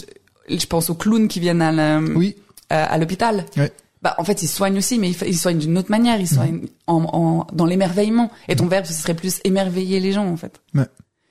[0.48, 2.36] je pense aux clowns qui viennent à la- Oui.
[2.70, 3.44] à, à l'hôpital.
[3.56, 3.72] Ouais.
[4.02, 6.20] Bah, en fait, ils soignent aussi, mais ils, soignent d'une autre manière.
[6.20, 8.30] Ils soignent en, en, dans l'émerveillement.
[8.48, 10.60] Et ton verbe, ce serait plus émerveiller les gens, en fait.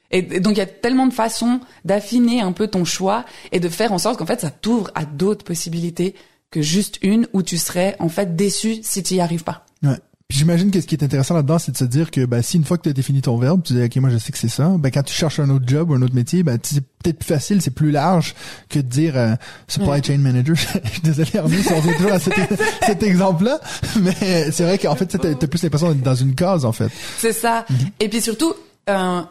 [0.10, 3.70] Et donc, il y a tellement de façons d'affiner un peu ton choix et de
[3.70, 6.16] faire en sorte qu'en fait, ça t'ouvre à d'autres possibilités
[6.54, 9.66] que juste une où tu serais, en fait, déçu si tu y arrives pas.
[9.82, 9.98] Ouais.
[10.30, 12.58] Puis j'imagine que ce qui est intéressant là-dedans, c'est de se dire que ben, si
[12.58, 14.38] une fois que tu as défini ton verbe, tu dis ok moi je sais que
[14.38, 16.82] c'est ça, ben quand tu cherches un autre job ou un autre métier, ben c'est
[17.04, 18.34] peut-être plus facile, c'est plus large
[18.70, 19.36] que de dire euh,
[19.68, 20.02] supply Ouais.
[20.04, 20.56] chain manager.
[20.84, 22.34] je suis désolé Arnaud, si on revient toujours à cet,
[22.86, 23.60] cet exemple-là,
[24.02, 26.90] mais c'est vrai qu'en fait tu as plus l'impression d'être dans une case en fait.
[27.20, 27.66] C'est ça.
[28.00, 28.54] Et puis surtout,
[28.90, 29.22] euh,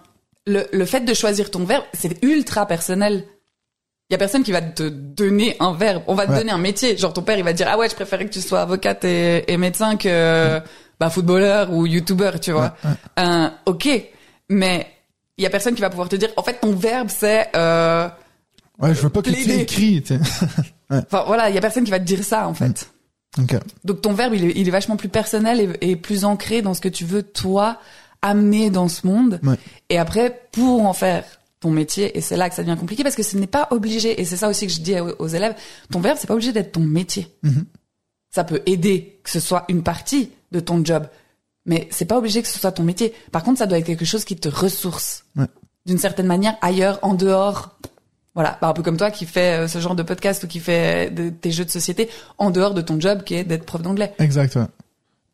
[0.47, 3.25] le, le fait de choisir ton verbe, c'est ultra personnel.
[4.13, 6.03] Il y a personne qui va te donner un verbe.
[6.07, 6.37] On va te Ouais.
[6.41, 6.99] donner un métier.
[6.99, 9.03] Genre ton père, il va te dire ah ouais, je préférais que tu sois avocate
[9.07, 10.61] et, et médecin que
[11.01, 12.75] bah footballeur ou youtubeur, tu vois.
[12.85, 12.91] Ouais.
[13.25, 13.89] Euh, ok,
[14.51, 14.87] mais
[15.39, 18.07] il y a personne qui va pouvoir te dire en fait ton verbe c'est euh,
[18.79, 20.05] Ouais, je veux pas que tu écris,
[20.91, 22.91] enfin voilà, il y a personne qui va te dire ça en fait.
[23.41, 23.55] Ok.
[23.85, 26.75] Donc ton verbe, il est, il est vachement plus personnel et, et plus ancré dans
[26.75, 27.79] ce que tu veux toi
[28.21, 29.41] amener dans ce monde.
[29.89, 31.25] Et après, pour en faire
[31.63, 34.21] ton métier, et c'est là que ça devient compliqué parce que ce n'est pas obligé.
[34.21, 35.55] Et c'est ça aussi que je dis aux, élèves.
[35.91, 37.29] Ton verbe, c'est pas obligé d'être ton métier.
[37.43, 37.65] Mhm.
[38.31, 41.07] Ça peut aider que ce soit une partie de ton job,
[41.65, 43.15] Mais c'est pas obligé que ce soit ton métier.
[43.31, 45.25] Par contre, ça doit être quelque chose qui te ressource.
[45.37, 45.47] Ouais.
[45.87, 47.79] D'une certaine manière, ailleurs, en dehors.
[48.35, 48.59] Voilà.
[48.61, 51.11] Bah, un peu comme toi qui fais euh, ce genre de podcast ou qui fait
[51.15, 54.13] de- tes jeux de société en dehors de ton job qui est d'être prof d'anglais.
[54.19, 54.63] Exact, ouais.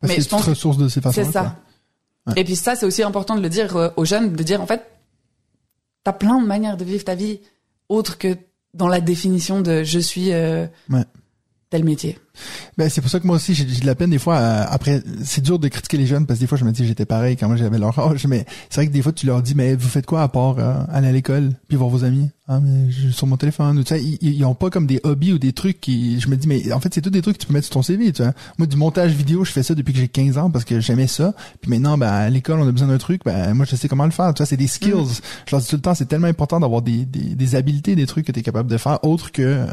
[0.01, 1.55] Parce Mais que je tu te pense- ressources de ces façons C'est ça.
[2.35, 4.67] Et puis ça, c'est aussi important de le dire euh, aux jeunes, de dire en
[4.67, 4.85] fait,
[6.03, 7.39] t'as plein de manières de vivre ta vie
[7.89, 8.37] autre que
[8.73, 11.03] dans la définition de je suis euh, Ouais.
[11.69, 12.17] tel métier.
[12.77, 14.37] Ben, c'est pour ça que moi aussi, j'ai de la peine des fois.
[14.37, 16.85] euh, après, c'est dur de critiquer les jeunes parce que des fois, je me dis
[16.85, 18.25] j'étais pareil quand moi j'avais leur âge.
[18.27, 20.57] Mais c'est vrai que des fois, tu leur dis, mais vous faites quoi à part
[20.59, 22.29] euh, aller à l'école puis voir vos amis?
[22.51, 23.77] Ah, mais je sur mon téléphone.
[23.77, 26.19] Ou, tu sais, ils, ils ont pas comme des hobbies ou des trucs qui.
[26.19, 27.75] Je me dis, mais en fait, c'est tous des trucs que tu peux mettre sur
[27.75, 28.11] ton CV.
[28.11, 28.33] Tu vois.
[28.57, 31.05] Moi, du montage vidéo, je fais ça depuis que j'ai 15 ans parce que j'aimais
[31.05, 31.35] ça.
[31.61, 33.21] Puis maintenant, ben, à l'école, on a besoin d'un truc.
[33.23, 34.33] Ben, moi, je sais comment le faire.
[34.33, 35.21] Tu vois, c'est des skills.
[35.45, 38.07] Je leur dis tout le temps, c'est tellement important d'avoir des, des, des habiletés, des
[38.07, 39.67] trucs que tu es capable de faire, autre que,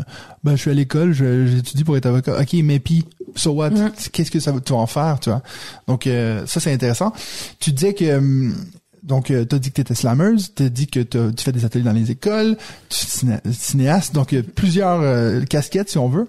[0.44, 2.36] ben, je suis à l'école, j'étudie pour être avocat.
[2.52, 3.04] Ok, mais puis,
[3.34, 3.70] so what?
[3.70, 3.90] Mhm.
[4.12, 5.42] Qu'est-ce que ça va, tu vas en faire, tu vois?
[5.86, 7.12] Donc, euh, ça, c'est intéressant.
[7.60, 8.54] Tu disais que, hum,
[9.02, 11.84] donc, euh, t'as dit que t'étais slammeuse, t'as dit que t'as- tu fais des ateliers
[11.84, 12.56] dans les écoles,
[12.88, 16.26] tu es ciné- cinéaste, donc euh, plusieurs euh, casquettes, si on veut.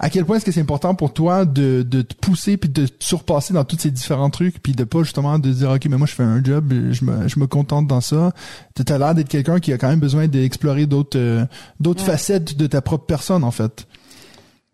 [0.00, 2.86] À quel point est-ce que c'est important pour toi de, de te pousser puis de
[2.86, 5.96] te surpasser dans tous ces différents trucs puis de pas justement de dire, OK, mais
[5.98, 8.32] moi, je fais un job, je me, je me contente dans ça.
[8.74, 11.44] T'as l'air d'être quelqu'un qui a quand même besoin d'explorer d'autres, euh,
[11.78, 12.10] d'autres Ouais.
[12.10, 13.86] facettes de ta propre personne, en fait.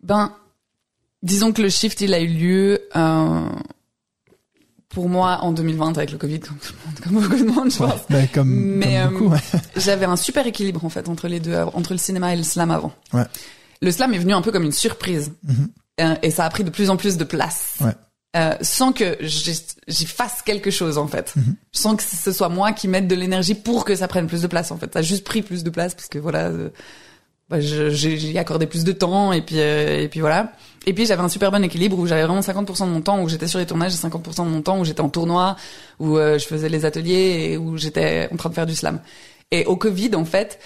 [0.01, 0.31] Ben,
[1.23, 3.49] disons que le shift, il a eu lieu euh,
[4.89, 7.71] pour moi en 2020 avec le Covid, comme tout le monde, comme beaucoup de monde,
[7.71, 8.01] je Ouais, pense.
[8.09, 9.57] ben, comme, Mais, comme beaucoup, euh.
[9.77, 12.69] J'avais un super équilibre en fait entre les deux, entre le cinéma et le slam
[12.69, 12.93] avant.
[13.11, 13.23] Ouais.
[13.81, 15.69] Le slam est venu un peu comme une surprise Mhm.
[16.01, 17.75] Euh, et ça a pris de plus en plus de place.
[17.79, 17.91] Ouais.
[18.35, 19.53] Euh, sans que j'y
[19.87, 21.55] j'y fasse quelque chose en fait, Mhm.
[21.71, 24.47] sans que ce soit moi qui mette de l'énergie pour que ça prenne plus de
[24.47, 24.91] place en fait.
[24.91, 26.69] Ça a juste pris plus de place parce que voilà, euh,
[27.49, 30.53] bah, j'ai accordé plus de temps et puis euh, et puis voilà.
[30.85, 33.29] Et puis j'avais un super bon équilibre où j'avais vraiment 50% de mon temps où
[33.29, 35.55] j'étais sur les tournages et 50% de mon temps où j'étais en tournoi,
[35.99, 38.99] où euh, je faisais les ateliers et où j'étais en train de faire du slam.
[39.51, 40.59] Et au Covid en fait,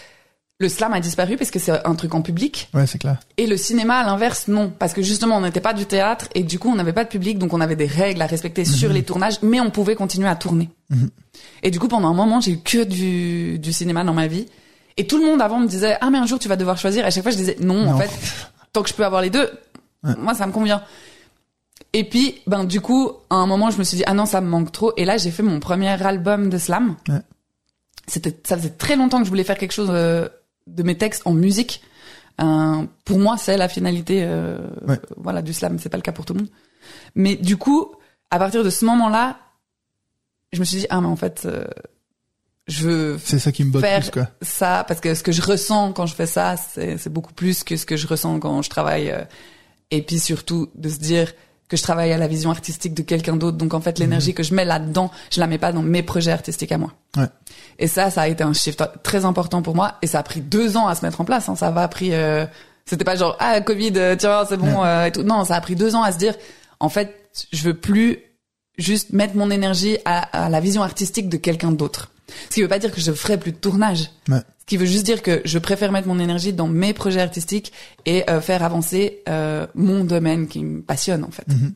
[0.60, 3.20] le slam a disparu parce que c'est un truc en public Ouais, c'est clair.
[3.38, 4.72] et le cinéma, à l'inverse, non.
[4.72, 7.10] Parce que justement, on n'était pas du théâtre et du coup, on n'avait pas de
[7.10, 10.28] public, donc on avait des règles à respecter sur les tournages, mais on pouvait continuer
[10.28, 10.70] à tourner.
[10.90, 11.10] Mhm.
[11.62, 14.48] Et du coup, pendant un moment, j'ai eu que du, du cinéma dans ma vie.
[14.98, 17.04] Et tout le monde avant me disait, ah, mais un jour, tu vas devoir choisir.
[17.04, 18.10] Et à chaque fois, je disais, non, en fait,
[18.74, 19.50] tant que je peux avoir les deux,
[20.04, 20.14] Ouais.
[20.20, 20.84] moi, ça me convient.
[21.94, 24.42] Et puis, ben, du coup, à un moment, je me suis dit, ah non, ça
[24.42, 24.94] me manque trop.
[24.98, 26.96] Et là, j'ai fait mon premier album de slam.
[27.10, 27.22] Ouais.
[28.08, 30.28] C'était, ça faisait très longtemps que je voulais faire quelque chose euh,
[30.68, 31.82] de mes textes en musique.
[32.42, 34.58] Euh, pour moi, c'est la finalité, euh,
[34.88, 35.00] Ouais.
[35.18, 35.78] voilà, du slam.
[35.80, 36.50] C'est pas le cas pour tout le monde.
[37.16, 37.92] Mais du coup,
[38.32, 39.38] à partir de ce moment-là,
[40.54, 41.48] je me suis dit, ah, mais en fait,
[42.68, 44.28] je veux C'est ça qui me botte Faire- plus, quoi.
[44.42, 47.78] ça parce que ce que je ressens quand je fais ça, c'est beaucoup plus que
[47.78, 49.10] ce que je ressens quand je travaille.
[49.12, 49.24] euh,
[49.92, 51.32] et puis surtout de se dire
[51.70, 53.58] que je travaille à la vision artistique de quelqu'un d'autre.
[53.58, 56.32] Donc en fait, l'énergie que je mets là-dedans, je la mets pas dans mes projets
[56.32, 56.94] artistiques à moi.
[57.18, 57.26] Ouais.
[57.80, 59.96] Et ça, ça a été un shift très important pour moi.
[60.02, 61.48] Et ça a pris deux ans à se mettre en place.
[61.50, 61.56] Hein.
[61.56, 62.14] Ça va pris.
[62.14, 62.46] Euh,
[62.86, 65.24] C'était pas genre ah Covid, euh, tiens c'est bon euh, et tout.
[65.24, 66.36] Non, ça a pris deux ans à se dire.
[66.80, 68.20] En fait, je veux plus
[68.78, 72.12] juste mettre mon énergie à, à la vision artistique de quelqu'un d'autre.
[72.50, 74.12] Ce qui veut pas dire que je ferai plus de tournage.
[74.28, 74.42] Ouais.
[74.60, 77.72] Ce qui veut juste dire que je préfère mettre mon énergie dans mes projets artistiques
[78.06, 81.48] et euh, faire avancer euh, mon domaine qui me passionne en fait.
[81.48, 81.74] Mhm.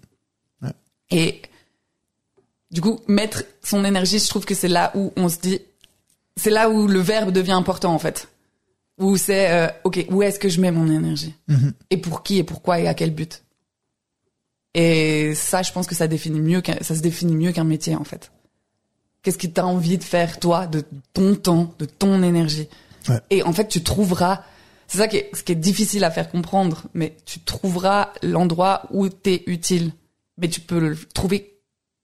[0.64, 0.72] Ouais.
[1.12, 1.42] Et
[2.72, 5.60] du coup, mettre son énergie, je trouve que c'est là où on se dit,
[6.36, 8.28] c'est là où le verbe devient important en fait.
[8.98, 11.34] Où c'est, euh, ok, où est-ce que je mets mon énergie?
[11.48, 11.74] Mhm.
[11.90, 13.44] et pour qui et pourquoi et à quel but?
[14.74, 18.04] Et ça, je pense que ça définit mieux ça se définit mieux qu'un métier en
[18.06, 18.32] fait.
[19.24, 22.68] Qu'est-ce que t'as envie de faire toi, de ton temps, de ton énergie.
[23.08, 23.20] Ouais.
[23.30, 24.42] Et en fait, tu trouveras.
[24.88, 28.84] C'est ça qui est, ce qui est difficile à faire comprendre, mais tu trouveras l'endroit
[28.92, 29.92] où t'es utile.
[30.38, 31.52] Mais tu peux le trouver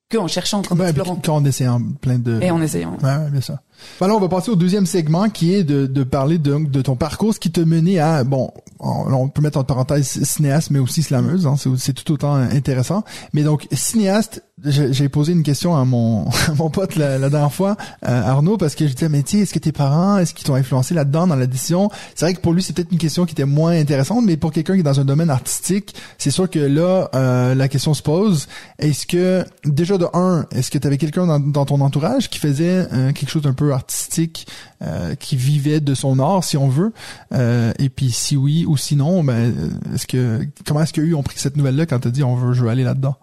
[0.10, 2.40] que en cherchant, en Ouais, puis explorant quand on essayant plein de...
[2.42, 2.98] et en essayant.
[3.04, 3.62] Ouais, ouais, bien ça.
[4.00, 6.96] Alors, on va passer au deuxième segment qui est de, de parler de, de ton
[6.96, 11.04] parcours, ce qui te menait à, bon, on, peut mettre en parenthèse cinéaste, mais aussi
[11.04, 13.04] slameuse, hein, c'est, tout autant intéressant.
[13.34, 16.26] Mais donc, cinéaste, j'ai posé une question à mon,
[16.74, 19.72] pote la, dernière fois, euh, Arnaud, parce que je disais, mais sais, est-ce que tes
[19.72, 21.90] parents, est-ce qu'ils t'ont influencé là-dedans, dans la décision?
[22.16, 24.52] C'est vrai que pour lui, c'est peut-être une question qui était moins intéressante, mais pour
[24.52, 28.02] quelqu'un qui est dans un domaine artistique, c'est sûr que là, euh, la question se
[28.02, 28.48] pose,
[28.80, 32.40] est-ce que, déjà de un, est-ce que tu avais quelqu'un dans, dans ton entourage qui
[32.40, 34.48] faisait euh, quelque chose d'un peu artistique,
[34.82, 36.94] euh, qui vivait de son art, si on veut,
[37.34, 41.40] euh, et puis si oui ou sinon, ben, est-ce que, comment est-ce qu'eux ont pris
[41.40, 43.16] cette nouvelle-là quand t'as dit on veut, je veux aller là-dedans?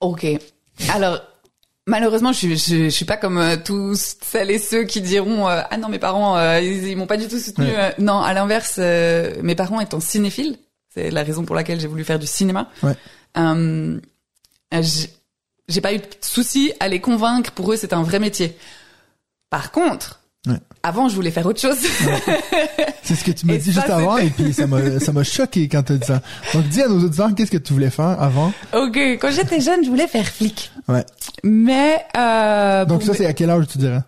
[0.00, 0.26] Ok.
[0.92, 1.20] Alors,
[1.86, 5.48] malheureusement, je suis, je, je suis pas comme euh, tous celles et ceux qui diront
[5.48, 7.66] euh, ah non mes parents euh, ils, ils m'ont pas du tout soutenu.
[7.66, 7.94] Ouais.
[7.98, 10.58] Non, à l'inverse, mes parents étant cinéphiles,
[10.92, 12.68] c'est la raison pour laquelle j'ai voulu faire du cinéma.
[12.82, 12.94] Ouais.
[14.80, 17.52] J'ai- pas eu de souci à les convaincre.
[17.52, 18.56] Pour eux, c'était un vrai métier.
[19.50, 20.20] Par contre.
[20.84, 21.78] Avant, je voulais faire autre chose.
[23.02, 25.68] C'est ce que tu dit ça, juste avant, et puis ça m'a, ça m'a choqué
[25.68, 26.20] quand t'as dit ça.
[26.52, 28.52] Donc, dis à nos auditeurs, qu'est-ce que tu voulais faire avant?
[28.72, 30.70] ok, quand j'étais jeune, je voulais faire flic.
[30.88, 31.04] Ouais.
[31.42, 34.00] Mais euh, Donc, ça, c'est à quel âge, tu dirais?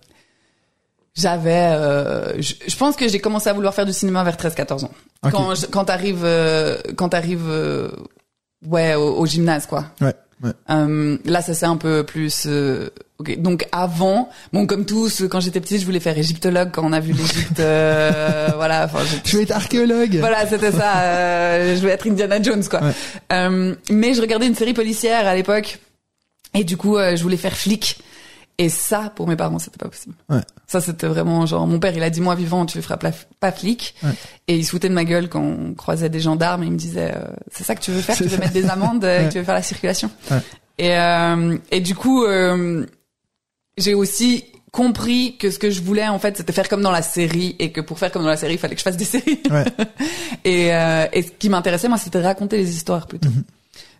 [1.14, 4.84] j'avais, euh, je, je pense que j'ai commencé à vouloir faire du cinéma vers 13-14
[4.84, 4.90] ans.
[5.24, 5.32] Ok.
[5.32, 7.88] Quand je- quand t'arrives, euh, quand t'arrives, euh,
[8.66, 9.86] ouais, au, au gymnase, quoi.
[10.02, 10.12] Ouais.
[10.42, 10.51] Ouais.
[10.70, 12.44] Euh, là, ça c'est un peu plus.
[12.46, 13.38] euh, ok.
[13.40, 17.01] Donc avant, bon, comme tous, quand j'étais petite, je voulais faire égyptologue quand on a
[17.01, 17.59] vu l'Égypte.
[17.61, 18.85] euh, voilà.
[18.85, 20.16] Enfin, Tu veux être archéologue?
[20.18, 20.99] voilà, c'était ça.
[20.99, 22.83] euh, je voulais être Indiana Jones, quoi.
[22.83, 22.92] Ouais.
[23.33, 25.79] Euh, mais je regardais une série policière à l'époque,
[26.55, 27.99] et du coup, euh, je voulais faire flic.
[28.59, 30.14] Et ça, pour mes parents, c'était pas possible.
[30.31, 30.40] Ouais.
[30.66, 33.53] Ça, c'était vraiment genre, mon père, il a dit, moi, vivant, tu feras pla- pas
[33.53, 33.95] flic.
[34.03, 34.11] Ouais.
[34.49, 36.79] Et il se foutait de ma gueule quand on croisait des gendarmes et il me
[36.79, 38.16] disait, euh, c'est ça que tu veux faire?
[38.16, 38.38] Tu veux ça.
[38.38, 39.29] mettre des amendes, Ouais.
[39.29, 40.11] tu veux faire la circulation?
[40.31, 40.38] Ouais.
[40.79, 42.87] Et, euh, et du coup, euh,
[43.77, 47.03] j'ai aussi compris que ce que je voulais, en fait, c'était faire comme dans la
[47.03, 49.05] série et que pour faire comme dans la série, il fallait que je fasse des
[49.05, 49.40] séries.
[49.51, 49.64] Ouais.
[50.45, 53.29] Et, euh, et ce qui m'intéressait, moi, c'était raconter les histoires plutôt.
[53.31, 53.42] Mhm.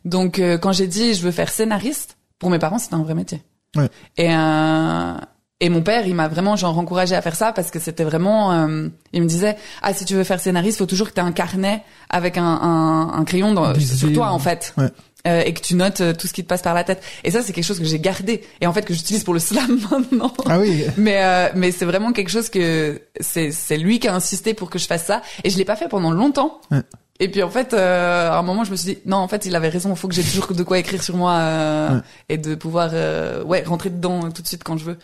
[0.05, 3.15] Donc, euh, quand j'ai dit je veux faire scénariste, pour mes parents, c'était un vrai
[3.15, 3.43] métier.
[3.77, 3.89] Ouais.
[4.17, 5.15] Et euh,
[5.59, 8.53] et mon père, il m'a vraiment genre encouragé à faire ça parce que c'était vraiment.
[8.53, 11.25] euh, il me disait ah si tu veux faire scénariste, faut toujours que tu aies
[11.25, 14.75] un carnet avec un, un, un crayon dans, sur toi en fait.
[14.77, 14.89] Ouais.
[15.27, 17.03] Euh, et que tu notes euh, tout ce qui te passe par la tête.
[17.25, 19.41] Et ça, c'est quelque chose que j'ai gardé et en fait que j'utilise pour le
[19.41, 20.33] slam maintenant.
[20.49, 20.85] Ah oui.
[20.99, 24.71] Mais euh, mais c'est vraiment quelque chose que c'est c'est lui qui a insisté pour
[24.71, 26.61] que je fasse ça et je l'ai pas fait pendant longtemps.
[26.71, 26.83] Ouais.
[27.19, 29.47] Et puis en fait, euh, à un moment, je me suis dit non, en fait,
[29.47, 29.91] il avait raison.
[29.91, 32.01] Il faut que j'ai toujours de quoi écrire sur moi euh, Ouais.
[32.29, 34.99] et de pouvoir euh, ouais rentrer dedans tout de suite quand je veux.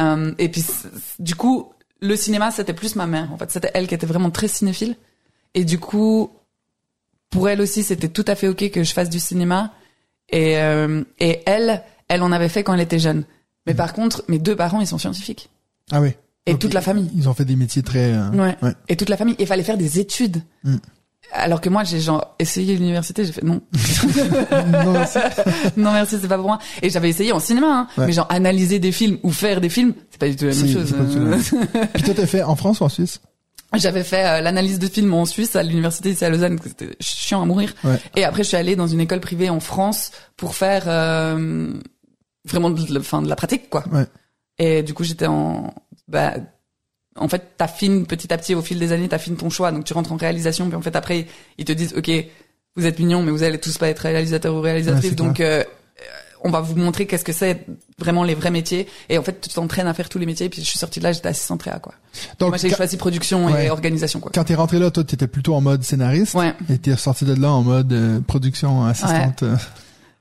[0.00, 0.64] Euh, et puis
[1.18, 3.30] du coup, le cinéma, c'était plus ma mère.
[3.32, 4.96] En fait, c'était elle qui était vraiment très cinéphile.
[5.54, 6.30] Et du coup,
[7.28, 9.72] pour elle aussi, c'était tout à fait ok que je fasse du cinéma.
[10.30, 13.24] Et euh, et elle, elle en avait fait quand elle était jeune.
[13.66, 15.50] Mais par contre, mes deux parents, ils sont scientifiques.
[15.92, 16.12] Ah oui.
[16.46, 17.10] Et Donc, toute la famille.
[17.14, 18.14] Ils ont fait des métiers très...
[18.14, 18.56] euh, Ouais.
[18.62, 18.72] ouais.
[18.88, 19.36] Et toute la famille.
[19.38, 20.42] Il fallait faire des études.
[20.64, 20.76] Mm.
[21.32, 23.60] Alors que moi, j'ai genre essayé l'université, j'ai fait non.
[24.66, 25.18] non, merci.
[25.76, 26.58] non merci, c'est pas pour moi.
[26.82, 27.88] Et j'avais essayé en cinéma, hein.
[27.98, 28.06] Ouais.
[28.06, 30.66] mais genre analyser des films ou faire des films, c'est pas du tout la même
[30.66, 30.92] Si, chose.
[30.92, 31.38] pas Euh,
[31.94, 33.20] Puis toi, t'as fait en France ou en Suisse?
[33.74, 36.96] J'avais fait euh, l'analyse de films en Suisse à l'université ici à Lausanne, que c'était
[36.98, 37.72] chiant à mourir.
[37.84, 38.00] Ouais.
[38.16, 41.72] Et après, je suis allée dans une école privée en France pour faire euh,
[42.44, 43.84] vraiment de, de la pratique, quoi.
[43.92, 44.06] Ouais.
[44.58, 45.72] Et du coup, j'étais en,
[46.08, 46.34] bah,
[47.16, 49.72] en fait, t'affines petit à petit au fil des années, t'affines ton choix.
[49.72, 51.26] Donc, tu rentres en réalisation, puis en fait, après,
[51.58, 52.10] ils te disent, ok,
[52.76, 55.64] vous êtes mignons, mais vous allez tous pas être réalisateurs ou Ouais, c'est donc, euh,
[56.42, 57.66] on va vous montrer qu'est-ce que c'est
[57.98, 58.86] vraiment les vrais métiers.
[59.10, 60.46] Et en fait, tu t'entraînes à faire tous les métiers.
[60.46, 61.92] Et puis, je suis sortie de là, j'étais assistante réa, quoi.
[62.38, 63.66] Donc, Moi, j'ai choisi production Ouais.
[63.66, 64.30] et organisation, quoi.
[64.34, 66.34] quand t'es rentré là, toi, t'étais plutôt en mode scénariste.
[66.34, 66.54] Ouais.
[66.70, 69.44] Et t'es ressorti de là en mode euh, production assistante.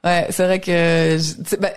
[0.03, 0.71] Ouais, c'est vrai que
[1.19, 1.71] je- bah,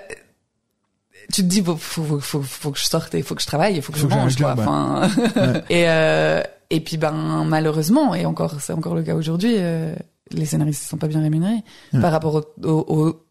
[1.32, 3.76] tu te dis faut, faut, faut, faut que je sorte, il faut que je travaille,
[3.76, 4.50] il faut que je mange quoi.
[4.56, 4.60] job.
[4.60, 5.64] Enfin, Ouais.
[5.70, 9.94] et euh, et puis ben malheureusement et encore c'est encore le cas aujourd'hui, euh,
[10.30, 12.00] les scénaristes sont pas bien rémunérés Ouais.
[12.00, 13.22] par rapport au, au, au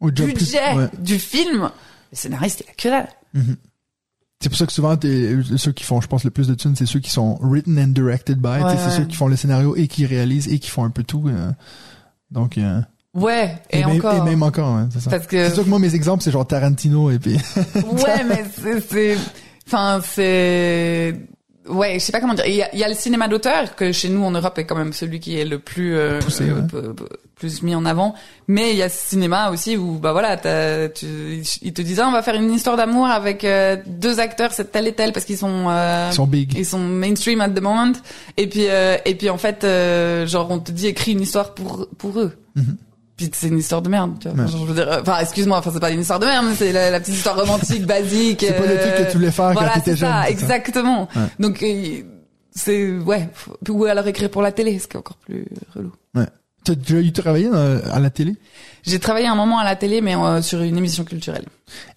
[0.00, 0.88] Au job plus- budget ouais.
[0.98, 1.70] du film.
[2.12, 3.08] Le scénariste il a que dalle.
[4.42, 6.74] C'est pour ça que souvent, t'es- ceux qui font, je pense, le plus de thunes,
[6.74, 8.62] c'est ceux qui sont written and directed by.
[8.62, 11.02] Ouais, c'est ceux qui font le scénario et qui réalisent et qui font un peu
[11.04, 11.28] tout.
[11.28, 11.52] euh.
[12.30, 12.80] Donc, euh,
[13.12, 14.14] Ouais, et, même, encore.
[14.14, 15.10] et même encore, hein, c'est ça.
[15.10, 17.34] Parce que C'est sûr que moi, mes exemples, c'est genre Tarantino et puis.
[17.74, 19.16] ouais, mais c'est, c'est,
[19.66, 21.16] enfin, c'est,
[21.68, 22.46] ouais, je sais pas comment dire.
[22.46, 24.64] Il y a, il y a le cinéma d'auteur que chez nous en Europe est
[24.64, 26.62] quand même celui qui est le plus euh, Poussé, euh, ouais.
[26.68, 28.14] p- p- plus mis en avant.
[28.46, 31.06] Mais il y a ce cinéma aussi où bah voilà, t'as- tu,
[31.62, 34.70] ils te disent ah, on va faire une histoire d'amour avec euh, deux acteurs, c'est
[34.70, 36.54] tel et tel parce qu'ils sont euh, Ils sont big.
[36.56, 37.90] ils sont mainstream at the moment.
[38.36, 41.54] Et puis euh, et puis en fait, euh, genre on te dit écris une histoire
[41.54, 42.32] pour pour eux.
[42.54, 42.76] Mhm.
[43.28, 44.44] Puis c'est une histoire de merde, tu vois.
[44.44, 44.50] Ouais.
[44.50, 46.54] Genre, je veux dire, euh, enfin, excuse-moi, enfin, c'est pas une histoire de merde, mais
[46.54, 48.40] c'est la, la petite histoire romantique, basique.
[48.46, 50.10] C'est pas le truc que tu voulais faire voilà, quand t'étais ça, jeune.
[50.22, 50.30] ça.
[50.30, 51.08] exactement.
[51.14, 51.22] Ouais.
[51.38, 52.02] Donc, euh,
[52.54, 53.28] c'est, ouais,
[53.68, 55.92] ou alors écrire pour la télé, ce qui est encore plus relou.
[56.14, 56.26] Ouais.
[56.64, 58.34] T'as déjà eu travaillé dans- à la télé?
[58.82, 61.44] J'ai travaillé un moment à la télé, mais euh, sur une émission culturelle.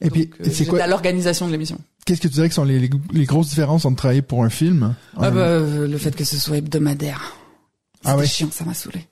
[0.02, 1.78] Et puis, euh, c'est quoi, à l'organisation de l'émission.
[2.06, 4.50] qu'est-ce que tu dirais que sont les, les, les grosses différences entre travailler pour un
[4.50, 4.94] film?
[5.18, 7.36] Ah bah, euh, le fait que ce soit hebdomadaire.
[8.06, 8.26] Ah ouais?
[8.26, 9.06] chiant, ça m'a saoulé.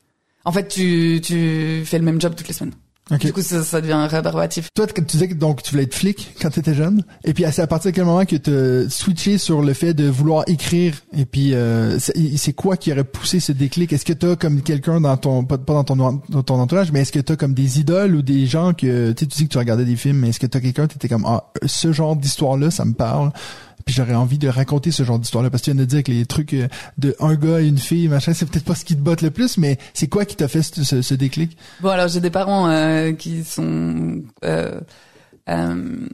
[0.46, 2.74] En fait, tu, tu fais le même job toutes les semaines.
[3.10, 3.26] Ok.
[3.26, 4.70] Du coup, ça, ça devient rébarbatif.
[4.74, 7.62] Toi, tu disais que donc tu voulais être flic quand t'étais jeune, et puis c'est
[7.62, 11.26] à partir de quel moment que tu switché sur le fait de vouloir écrire, et
[11.26, 13.92] puis euh, c'est quoi qui aurait poussé ce déclic?
[13.92, 17.12] Est-ce que t'as comme quelqu'un dans ton pas, dans ton dans ton entourage, mais est-ce
[17.12, 19.58] que t'as comme des idoles ou des gens que tu sais tu dis que tu
[19.58, 22.72] regardais des films, mais est-ce que t'as quelqu'un t'étais comme ah ce genre d'histoire là
[22.72, 23.32] ça me parle,
[23.86, 26.12] Puis j'aurais envie de raconter ce genre d'histoire-là parce que tu viens de dire que
[26.12, 26.68] les trucs euh,
[26.98, 29.32] de un gars et une fille, machin, c'est peut-être pas ce qui te botte le
[29.32, 31.58] plus, mais c'est quoi qui t'a fait ce, ce, ce déclic?
[31.82, 34.80] Bon, alors j'ai des parents euh, qui sont euh,
[35.50, 36.08] euh,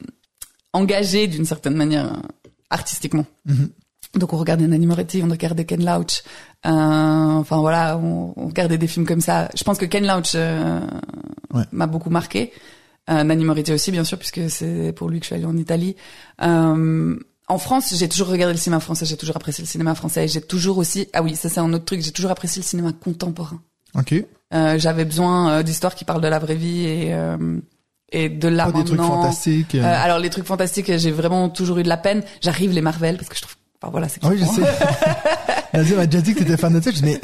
[0.73, 2.17] engagés d'une certaine manière euh,
[2.69, 3.25] artistiquement.
[3.45, 3.69] Mhm.
[4.15, 6.23] Donc on regardait Nanny Moretti, on regardait Ken Loach.
[6.65, 9.49] Euh, enfin voilà, on, on regardait des films comme ça.
[9.55, 10.79] Je pense que Ken Loach euh,
[11.53, 11.63] Ouais.
[11.71, 12.51] m'a beaucoup marqué.
[13.09, 15.55] Euh, Nanny Moretti aussi, bien sûr, puisque c'est pour lui que je suis allée en
[15.55, 15.95] Italie.
[16.41, 20.25] Euh, en France, j'ai toujours regardé le cinéma français, j'ai toujours apprécié le cinéma français.
[20.25, 22.65] et J'ai toujours aussi, ah oui, ça c'est un autre truc, j'ai toujours apprécié le
[22.67, 23.61] cinéma contemporain.
[23.95, 24.13] Ok.
[24.53, 27.59] Euh, J'avais besoin euh, d'histoires qui parlent de la vraie vie et euh,
[28.11, 29.21] et de là Pas des trucs maintenant.
[29.21, 29.75] fantastiques.
[29.75, 29.79] euh.
[29.83, 32.23] Euh, alors les trucs fantastiques, j'ai vraiment toujours eu de la peine.
[32.41, 34.61] J'arrive les Marvel parce que je trouve, enfin voilà, c'est Ah oui, je sais.
[35.73, 37.19] Nazir m'a déjà dit que t'étais fan de dis, mais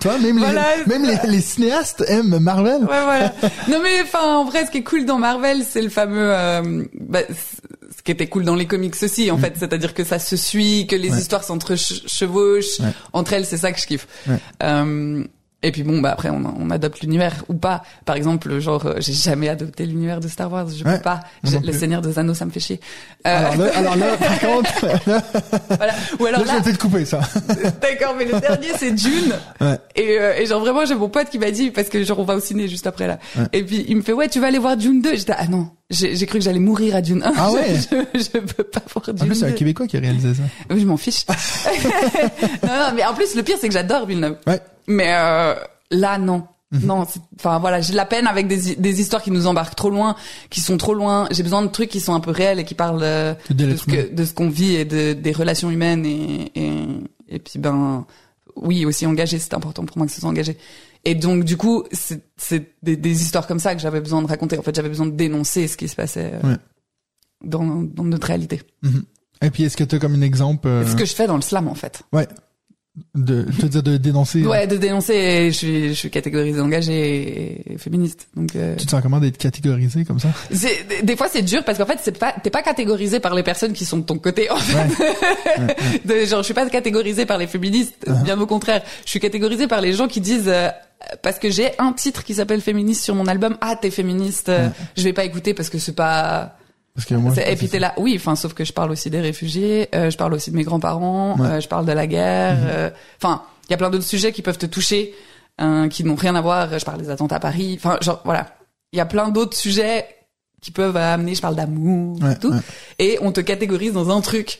[0.00, 0.64] toi, même, Voilà.
[0.76, 2.82] les, même les, les cinéastes aiment Marvel.
[2.82, 3.32] Ouais, voilà.
[3.68, 6.84] non mais enfin, en vrai, ce qui est cool dans Marvel, c'est le fameux, euh,
[7.00, 10.36] bah, ce qui était cool dans les comics aussi, en fait, c'est-à-dire que ça se
[10.36, 11.10] suit, que les.
[11.10, 11.18] Ouais.
[11.18, 12.92] histoires s'entre-chevauchent Ouais.
[13.12, 14.06] entre elles, c'est ça que je kiffe.
[14.28, 14.36] Ouais.
[14.62, 15.24] Euh,
[15.62, 17.82] et puis bon, bah après, on, on adopte l'univers ou pas.
[18.04, 21.20] Par exemple, genre, euh, j'ai jamais adopté l'univers de Star Wars, je Ouais, peux pas.
[21.42, 21.72] Le.
[21.72, 22.80] Seigneur des Anneaux, ça me fait chier.
[23.26, 25.22] Euh, Alors là, alors là, par contre, là,
[25.68, 25.94] voilà.
[26.20, 27.20] Ou alors là, je là, vais peut-être couper ça.
[27.82, 29.34] d'accord, mais le dernier c'est Dune.
[29.60, 29.78] Ouais.
[29.96, 32.24] Et, euh, et genre vraiment j'ai mon pote qui m'a dit parce que genre on
[32.24, 33.18] va au ciné juste après là.
[33.36, 33.44] Ouais.
[33.52, 35.16] Et puis il me fait ouais tu vas aller voir Dune 2.
[35.16, 37.32] J'étais ah non j'ai cru que j'allais mourir à Dune 1.
[37.36, 37.64] Ah ouais
[38.14, 39.54] je, je peux pas voir En Dune plus, c'est un 2.
[39.54, 40.42] Québécois qui a réalisé ça.
[40.70, 41.24] Oui, je m'en fiche.
[42.62, 44.36] non non mais en plus le pire c'est que j'adore Villeneuve.
[44.46, 44.60] Ouais.
[44.88, 45.54] Mais euh,
[45.92, 46.46] là non.
[46.70, 46.84] Mhm.
[46.84, 49.88] Non, enfin voilà, j'ai de la peine avec des, des histoires qui nous embarquent trop
[49.88, 50.16] loin,
[50.50, 51.26] qui sont trop loin.
[51.30, 53.84] J'ai besoin de trucs qui sont un peu réels et qui parlent euh, De ce
[53.86, 56.72] que de ce qu'on vit et de des relations humaines et et,
[57.28, 58.04] et puis ben
[58.56, 60.58] oui aussi engagé c'est important pour moi que ce soit engagé
[61.06, 64.26] et donc du coup c'est c'est des, des histoires comme ça que j'avais besoin de
[64.26, 66.56] raconter en fait j'avais besoin de dénoncer ce qui se passait euh, Ouais.
[67.44, 69.04] dans dans notre réalité Mhm.
[69.40, 71.42] Et puis, est-ce que t'as comme un exemple, euh, ce que je fais dans le
[71.42, 72.26] slam en fait ouais,
[73.14, 74.42] de, veux dire, de dénoncer.
[74.42, 78.86] euh, ouais de dénoncer je suis je suis catégorisée engagée et, féministe donc euh, Tu
[78.86, 80.28] te sens comment d'être catégorisé comme ça?
[80.50, 83.42] c'est- des- fois c'est dur parce qu'en fait c'est pas t'es pas catégorisé par les
[83.42, 84.88] personnes qui sont de ton côté en fait.
[86.04, 88.22] De, genre je suis pas catégorisée par les féministes Uh-huh.
[88.22, 88.82] bien au contraire.
[89.04, 90.68] Je suis catégorisée par les gens qui disent euh,
[91.22, 93.56] parce que j'ai un titre qui s'appelle féministe sur mon album.
[93.60, 96.56] Ah t'es féministe euh, je vais pas écouter parce que c'est pas
[96.98, 98.90] Parce que moi, c'est- je- et puis t'es là oui enfin sauf que je parle
[98.90, 101.46] aussi des réfugiés euh, je parle aussi de mes grands-parents Ouais.
[101.46, 102.90] euh, je parle de la guerre euh,
[103.22, 105.14] enfin il y a plein d'autres sujets qui peuvent te toucher
[105.58, 108.48] hein, qui n'ont rien à voir je parle des attentats à Paris enfin genre voilà.
[108.92, 110.06] Il y a plein d'autres sujets
[110.60, 112.58] qui peuvent amener je parle d'amour Ouais, et tout ouais.
[112.98, 114.58] et on te catégorise dans un truc.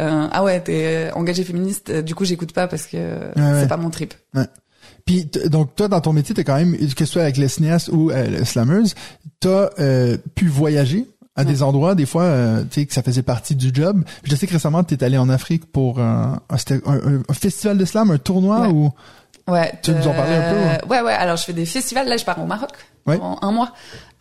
[0.00, 3.76] Euh, ah ouais t'es euh, engagé féministe du coup j'écoute pas parce que c'est pas
[3.76, 4.14] mon trip.
[5.04, 7.88] Puis donc toi dans ton métier t'as quand même que ce soit avec les cinéastes
[7.88, 8.94] ou euh, les slammers,
[9.40, 13.22] t'as euh, pu voyager à des endroits des fois euh, tu sais que ça faisait
[13.22, 14.02] partie du job.
[14.24, 18.10] Je sais que récemment t'es allé en Afrique pour un, un, un- festival de slam,
[18.10, 18.90] un tournoi ou
[19.48, 19.72] Ouais.
[19.82, 21.12] Tu veux nous en parler un peu, euh, ouais Ouais.
[21.12, 22.06] Alors, je fais des festivals.
[22.08, 22.70] Là, je pars au Maroc.
[23.06, 23.18] Ouais.
[23.20, 23.72] En un mois.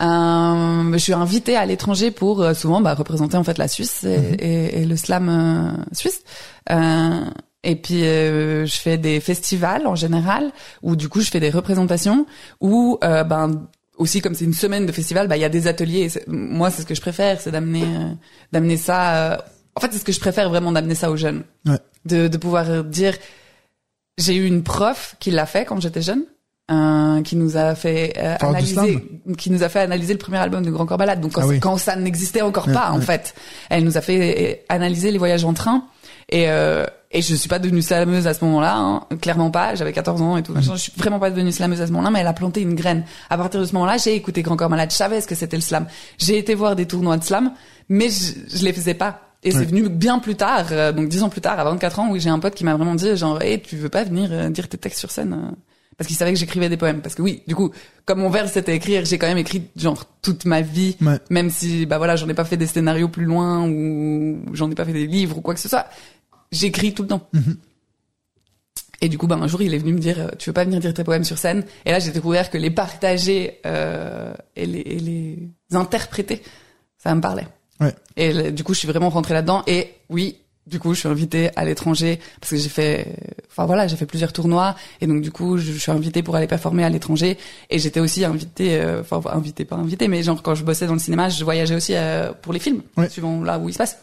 [0.01, 4.03] Euh, je suis invitée à l'étranger pour euh, souvent bah, représenter en fait la Suisse
[4.03, 4.35] et, Mhm.
[4.39, 6.21] et- et le slam euh, suisse.
[6.71, 7.19] Euh,
[7.63, 11.51] et puis euh, je fais des festivals en général où du coup je fais des
[11.51, 12.25] représentations
[12.59, 13.51] où euh, ben
[14.01, 16.09] aussi comme c'est une semaine de festival, bah il y a des ateliers.
[16.27, 18.13] Moi, c'est ce que je préfère, c'est d'amener euh,
[18.51, 18.99] d'amener ça.
[19.33, 19.37] euh,
[19.75, 21.79] en fait, c'est ce que je préfère vraiment d'amener ça aux jeunes, Ouais.
[22.05, 23.13] de de pouvoir dire
[24.17, 26.23] j'ai eu une prof qui l'a fait quand j'étais jeune,
[26.69, 29.03] euh, qui nous a fait euh, du analyser,
[29.37, 31.21] qui nous a fait analyser le premier album de Grand Corps Malade.
[31.21, 31.59] Donc quand, Ah oui.
[31.59, 33.33] quand ça n'existait encore Ouais, pas, en fait,
[33.69, 35.85] elle nous a fait euh, analyser les voyages en train.
[36.29, 39.75] Et euh, et je suis pas devenue slameuse à ce moment-là, hein, clairement pas.
[39.75, 40.53] J'avais 14 ans et tout.
[40.53, 40.73] machin.
[40.75, 43.03] Je suis vraiment pas devenue slameuse à ce moment-là, mais elle a planté une graine.
[43.29, 44.91] À partir de ce moment-là, j'ai écouté Grand Corps Malade.
[44.91, 45.87] Je savais ce que c'était le slam.
[46.17, 47.51] J'ai été voir des tournois de slam,
[47.89, 49.21] mais je, je les faisais pas.
[49.43, 52.09] Et c'est venu bien plus tard, euh, donc dix ans plus tard, à 24 ans,
[52.11, 54.49] où j'ai un pote qui m'a vraiment dit, genre, hey, tu veux pas venir euh,
[54.49, 55.51] dire tes textes sur scène euh?
[55.97, 57.01] Parce qu'il savait que j'écrivais des poèmes.
[57.01, 57.71] Parce que oui, du coup,
[58.05, 61.17] comme mon verbe c'était écrire, j'ai quand même écrit genre toute ma vie, Ouais.
[61.29, 64.75] même si bah voilà, j'en ai pas fait des scénarios plus loin ou j'en ai
[64.75, 65.85] pas fait des livres ou quoi que ce soit.
[66.51, 67.27] J'écris tout le temps.
[67.33, 67.57] Mhm.
[69.03, 70.63] Et du coup, ben, un jour, il est venu me dire, euh, tu veux pas
[70.63, 71.65] venir dire tes poèmes sur scène?
[71.85, 76.43] Et là, j'ai découvert que les partager euh, et, les, et les interpréter,
[76.97, 77.47] ça me parlait.
[77.79, 77.95] Ouais.
[78.15, 79.63] Et du coup, je suis vraiment rentrée là-dedans.
[79.65, 80.37] Et oui,
[80.67, 83.15] du coup, je suis invitée à l'étranger parce que j'ai fait,
[83.49, 84.75] enfin voilà, j'ai fait plusieurs tournois.
[84.99, 87.39] Et donc, du coup, je, je suis invitée pour aller performer à l'étranger.
[87.71, 90.93] Et j'étais aussi invitée, euh, enfin invitée, pas invitée, mais genre quand je bossais dans
[90.93, 93.09] le cinéma, je voyageais aussi euh, pour les films, Ouais.
[93.09, 93.97] suivant là où ils se passent.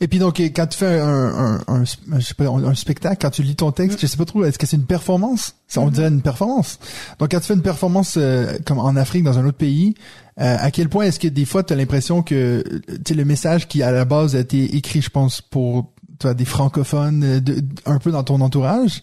[0.00, 3.30] Et puis donc quand tu fais un, un, un, je sais pas, un, spectacle, quand
[3.30, 5.54] tu lis ton texte, je sais pas trop, est-ce que c'est une performance?
[5.68, 6.78] Ça, on dirait une performance.
[7.18, 9.94] Donc quand tu fais une performance euh, comme en Afrique dans un autre pays,
[10.40, 12.64] euh, à quel point est-ce que des fois tu as l'impression que
[13.04, 16.44] tu le message qui à la base a été écrit, je pense, pour toi des
[16.44, 19.02] francophones, de, un peu dans ton entourage,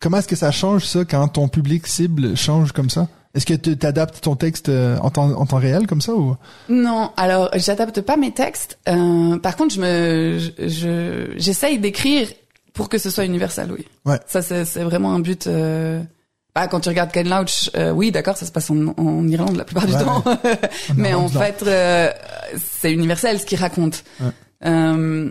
[0.00, 3.08] comment est-ce que ça change ça quand ton public cible change comme ça?
[3.34, 6.36] Est-ce que tu t'adaptes ton texte euh, en temps, en temps réel comme ça ou?
[6.68, 8.78] Non, alors j'adapte pas mes textes.
[8.88, 12.28] Euh, par contre, je me, je, j'essaye d'écrire
[12.72, 13.86] pour que ce soit universel, oui.
[14.06, 14.18] Ouais.
[14.26, 15.46] Ça c'est, vraiment un but.
[15.46, 16.02] Euh...
[16.54, 19.56] Bah, quand tu regardes Ken Loach, euh, oui, d'accord, ça se passe en, en Irlande
[19.56, 20.24] la plupart du temps,
[20.96, 22.10] mais en fait, euh,
[22.56, 24.04] c'est universel ce qu'il raconte.
[24.20, 25.30] Ouais.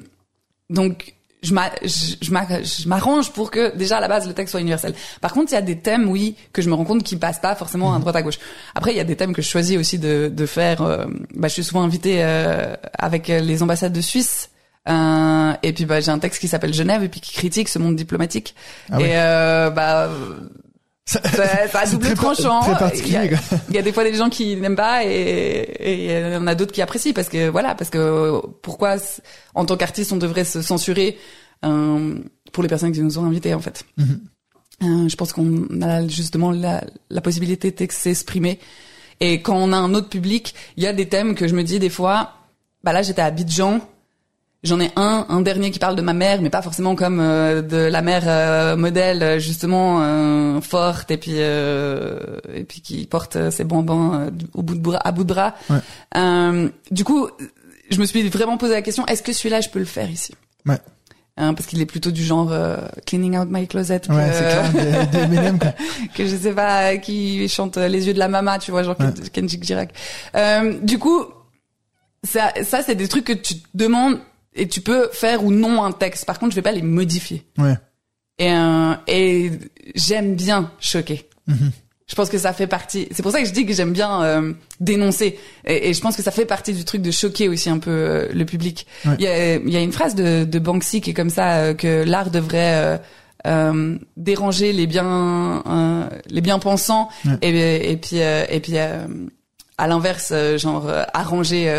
[0.69, 4.93] donc je m'arrange pour que déjà à la base le texte soit universel.
[5.21, 7.39] Par contre, il y a des thèmes, oui, que je me rends compte qui passent
[7.39, 8.01] pas forcément à mhm.
[8.01, 8.39] droite à gauche.
[8.75, 10.81] Après, il y a des thèmes que je choisis aussi de, de faire.
[10.81, 14.49] Euh, bah, je suis souvent invitée euh, avec les ambassades de Suisse.
[14.87, 17.79] Euh, et puis bah, j'ai un texte qui s'appelle Genève et puis qui critique ce
[17.79, 18.55] monde diplomatique.
[18.91, 20.09] Ah et euh, bah
[21.07, 21.21] ça,
[21.69, 22.61] ça a double tranchant.
[22.93, 26.05] il, y a, il y, a, des fois des gens qui n'aiment pas et, et
[26.05, 28.97] il y en a d'autres qui apprécient parce que voilà parce que pourquoi
[29.55, 31.17] en tant qu'artiste on devrait se censurer
[31.65, 32.15] euh,
[32.51, 33.85] pour les personnes qui nous ont invités en fait.
[33.97, 34.03] Mm-hmm.
[34.83, 38.59] euh, je pense qu'on a justement la, la possibilité de s'exprimer
[39.19, 41.63] et quand on a un autre public, il y a des thèmes que je me
[41.63, 42.33] dis des fois,
[42.83, 43.81] bah là j'étais à Abidjan
[44.63, 47.61] J'en ai un, un dernier qui parle de ma mère, mais pas forcément comme euh,
[47.61, 53.63] de la mère euh, modèle justement euh, forte et puis et puis qui porte ses
[53.63, 55.53] bonbons au bout de bras, à bout de bras.
[55.69, 56.71] Ouais.
[56.89, 57.29] du coup,
[57.91, 60.33] je me suis vraiment posé la question est-ce que celui-là je peux le faire ici?
[60.65, 60.79] Ouais.
[61.39, 62.51] Hein, parce qu'il est plutôt du genre
[63.05, 68.07] cleaning out my closet que, ouais, clair, de, que je sais pas qui chante les
[68.07, 69.29] yeux de la mama tu vois genre ouais.
[69.31, 69.93] Kendrick Girac
[70.81, 71.25] du coup
[72.23, 74.17] ça ça c'est des trucs que tu te demandes
[74.57, 76.25] et tu peux faire ou non un texte.
[76.25, 77.45] Par contre, je vais pas les modifier.
[77.57, 77.75] Ouais.
[78.39, 79.51] Et euh, et
[79.95, 81.29] j'aime bien choquer.
[81.47, 81.71] Mm-hmm.
[82.07, 83.07] Je pense que ça fait partie.
[83.11, 85.37] C'est pour ça que je dis que j'aime bien euh, dénoncer.
[85.65, 87.91] Et, et, je pense que ça fait partie du truc de choquer aussi un peu
[87.91, 88.87] euh, le public.
[89.05, 91.73] Il y, a, y a une phrase de, de Banksy qui est comme ça euh,
[91.73, 93.01] que l'art devrait
[94.17, 95.63] déranger les bien
[96.29, 97.07] les bien pensants
[97.41, 101.73] et, et puis et puis à l'inverse genre arranger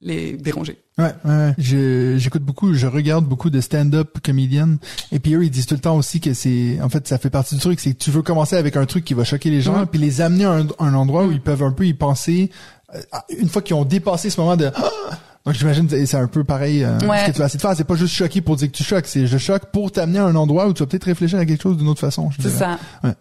[0.00, 0.83] les déranger.
[0.96, 4.78] Ouais, ouais, j'écoute beaucoup, je regarde beaucoup de stand-up comédiennes
[5.10, 7.30] et puis eux ils disent tout le temps aussi que c'est en fait ça fait
[7.30, 9.60] partie du truc, c'est que tu veux commencer avec un truc qui va choquer les
[9.60, 12.52] gens puis les amener à un, endroit où ils peuvent un peu y penser
[12.94, 13.00] euh,
[13.40, 14.66] une fois qu'ils ont dépassé ce moment de
[15.44, 17.82] donc j'imagine c'est un peu pareil euh, ce que tu vas essayer de faire, c'est
[17.82, 20.36] pas juste choquer pour dire que tu choques, c'est je choque pour t'amener à un
[20.36, 22.30] endroit où tu vas peut-être réfléchir à quelque chose d'une autre façon.
[22.38, 22.78] C'est ça.
[23.02, 23.14] Ouais.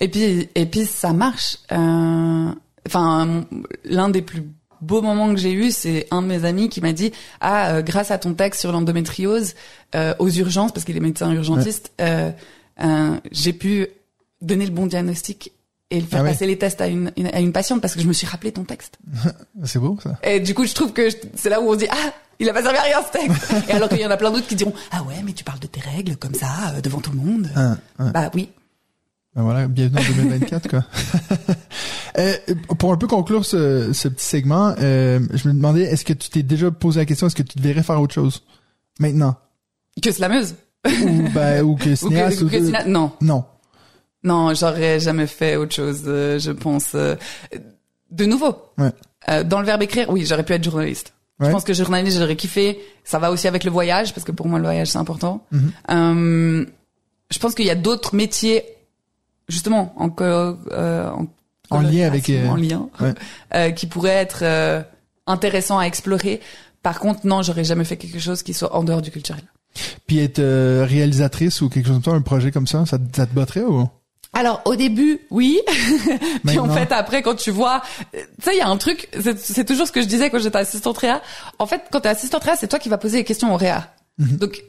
[0.00, 1.58] Et puis et puis ça marche.
[1.70, 2.50] Euh...
[2.86, 3.44] Enfin
[3.84, 4.42] l'un des plus
[4.80, 7.82] beau moment que j'ai eu, c'est un de mes amis qui m'a dit ah euh,
[7.82, 9.54] grâce à ton texte sur l'endométriose
[9.94, 12.30] euh, aux urgences parce qu'il est médecin urgentiste, euh,
[12.82, 13.88] euh, j'ai pu
[14.40, 15.52] donner le bon diagnostic
[15.90, 18.12] et faire ah passer les tests à une, à une patiente parce que je me
[18.12, 18.98] suis rappelé ton texte.
[19.64, 20.18] c'est beau ça.
[20.22, 22.62] Et du coup, je trouve que c'est là où on dit ah il a pas
[22.62, 23.52] servi à rien ce texte.
[23.68, 25.60] et alors qu'il y en a plein d'autres qui diront ah ouais mais tu parles
[25.60, 27.50] de tes règles comme ça devant tout le monde.
[27.98, 28.48] Bah oui.
[29.36, 30.84] Ben voilà, bienvenue en 2024 quoi.
[32.18, 32.34] euh,
[32.78, 36.30] pour un peu conclure ce, ce petit segment, euh, je me demandais est-ce que tu
[36.30, 38.42] t'es déjà posé la question est-ce que tu devrais faire autre chose?
[38.98, 39.36] Maintenant?
[40.02, 43.12] Que slameuse ou ben ou que cinéaste ou, que, ou que non.
[43.20, 43.44] Non.
[44.24, 46.94] Non, j'aurais jamais fait autre chose, euh, je pense.
[46.94, 48.56] De nouveau.
[48.78, 48.90] Ouais.
[49.28, 51.14] Euh, dans le verbe écrire, oui, j'aurais pu être journaliste.
[51.38, 51.46] Ouais.
[51.46, 52.80] Je pense que journaliste, j'aurais kiffé.
[53.04, 55.46] Ça va aussi avec le voyage, parce que pour moi, le voyage, c'est important.
[55.52, 56.66] Mm-hmm.
[57.30, 58.64] je pense qu'il y a d'autres métiers
[59.50, 61.26] justement en, euh, en,
[61.70, 62.88] en lien avec en lien
[63.54, 64.82] euh, qui pourrait être euh,
[65.26, 66.40] intéressant à explorer.
[66.82, 69.42] Par contre, non, j'aurais jamais fait quelque chose qui soit en dehors du culturel.
[70.06, 73.26] Puis être euh, réalisatrice ou quelque chose comme ça, un projet comme ça, ça, ça
[73.26, 73.88] te botterait ou?
[74.32, 75.60] Alors au début, oui.
[76.46, 77.82] Puis en fait après quand tu vois,
[78.12, 80.58] tu sais il y a un truc, c'est toujours ce que je disais quand j'étais
[80.58, 81.20] assistante réa.
[81.58, 83.92] En fait quand t'es assistante réa, c'est toi qui vas poser les questions au réa.
[84.18, 84.36] Mhm.
[84.36, 84.62] Donc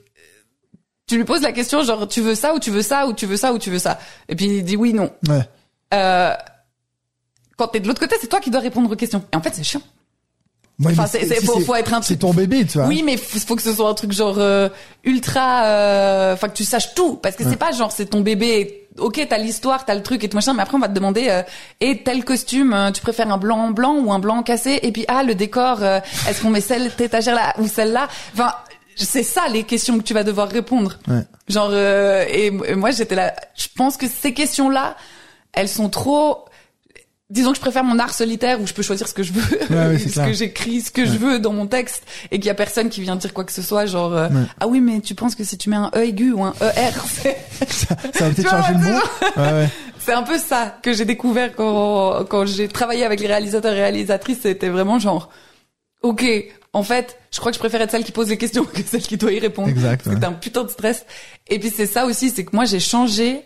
[1.12, 3.26] tu lui poses la question genre tu veux ça ou tu veux ça ou tu
[3.26, 3.99] veux ça ou tu veux ça.
[4.30, 5.12] Et puis il dit oui non.
[5.28, 5.41] Ouais.
[5.93, 6.34] euh,
[7.57, 9.22] quand t'es de l'autre côté c'est toi qui dois répondre aux questions.
[9.34, 9.82] Et en fait c'est chiant.
[10.86, 12.88] Enfin c'est faut, faut, être un c'est ton bébé tu vois.
[12.88, 14.70] Oui mais faut, faut que ce soit un truc genre euh,
[15.03, 17.16] ultra euh, enfin que tu saches tout.
[17.18, 20.30] Parce que c'est pas genre c'est ton bébé ok t'as l'histoire t'as le truc et
[20.30, 21.43] tout machin mais après on va te demander euh,
[21.82, 24.80] et tel costume euh, tu préfères un blanc blanc ou un blanc cassé?
[24.82, 28.53] Et puis ah le décor est-ce qu'on met cette étagère là ou celle là enfin
[28.96, 30.98] c'est ça les questions que tu vas devoir répondre.
[31.08, 31.24] Ouais.
[31.48, 33.34] Genre euh, et, moi j'étais là.
[33.56, 34.96] Je pense que ces questions-là,
[35.54, 36.46] elles sont trop.
[37.30, 39.60] disons que je préfère mon art solitaire où je peux choisir ce que je veux,
[39.76, 40.26] Ouais, ce clair.
[40.28, 43.02] que j'écris, ce que je veux dans mon texte, et qu'il y a personne qui
[43.02, 44.28] vient dire quoi que ce soit, genre euh,
[44.60, 46.92] ah oui mais tu penses que si tu mets un e aigu ou un er,
[47.08, 47.38] c'est
[47.68, 49.00] Ça, ça va peut-être changer le mot.
[49.38, 49.70] Ouais, ouais.
[50.00, 53.82] c'est un peu ça que j'ai découvert quand quand j'ai travaillé avec les réalisateurs et
[53.82, 55.30] réalisatrices, c'était vraiment genre
[56.04, 56.24] ok
[56.74, 59.01] en fait je crois que je préfère être celle qui pose les questions que celle
[59.01, 59.69] qui doit y répondre.
[59.69, 60.13] Exact, ouais.
[60.17, 61.05] C'est un putain de stress.
[61.47, 63.41] Et puis c'est ça aussi, c'est que moi j'ai changé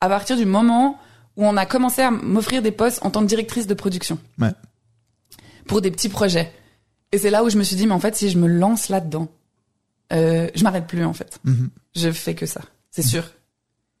[0.00, 0.98] à partir du moment
[1.36, 4.52] où on a commencé à m'offrir des postes en tant que directrice de production Ouais.
[5.66, 6.52] pour des petits projets.
[7.12, 8.88] Et c'est là où je me suis dit, mais en fait, si je me lance
[8.88, 9.28] là-dedans,
[10.12, 11.38] euh, je m'arrête plus en fait.
[11.44, 11.70] Mhm.
[11.94, 12.60] Je fais que ça,
[12.90, 13.24] c'est sûr.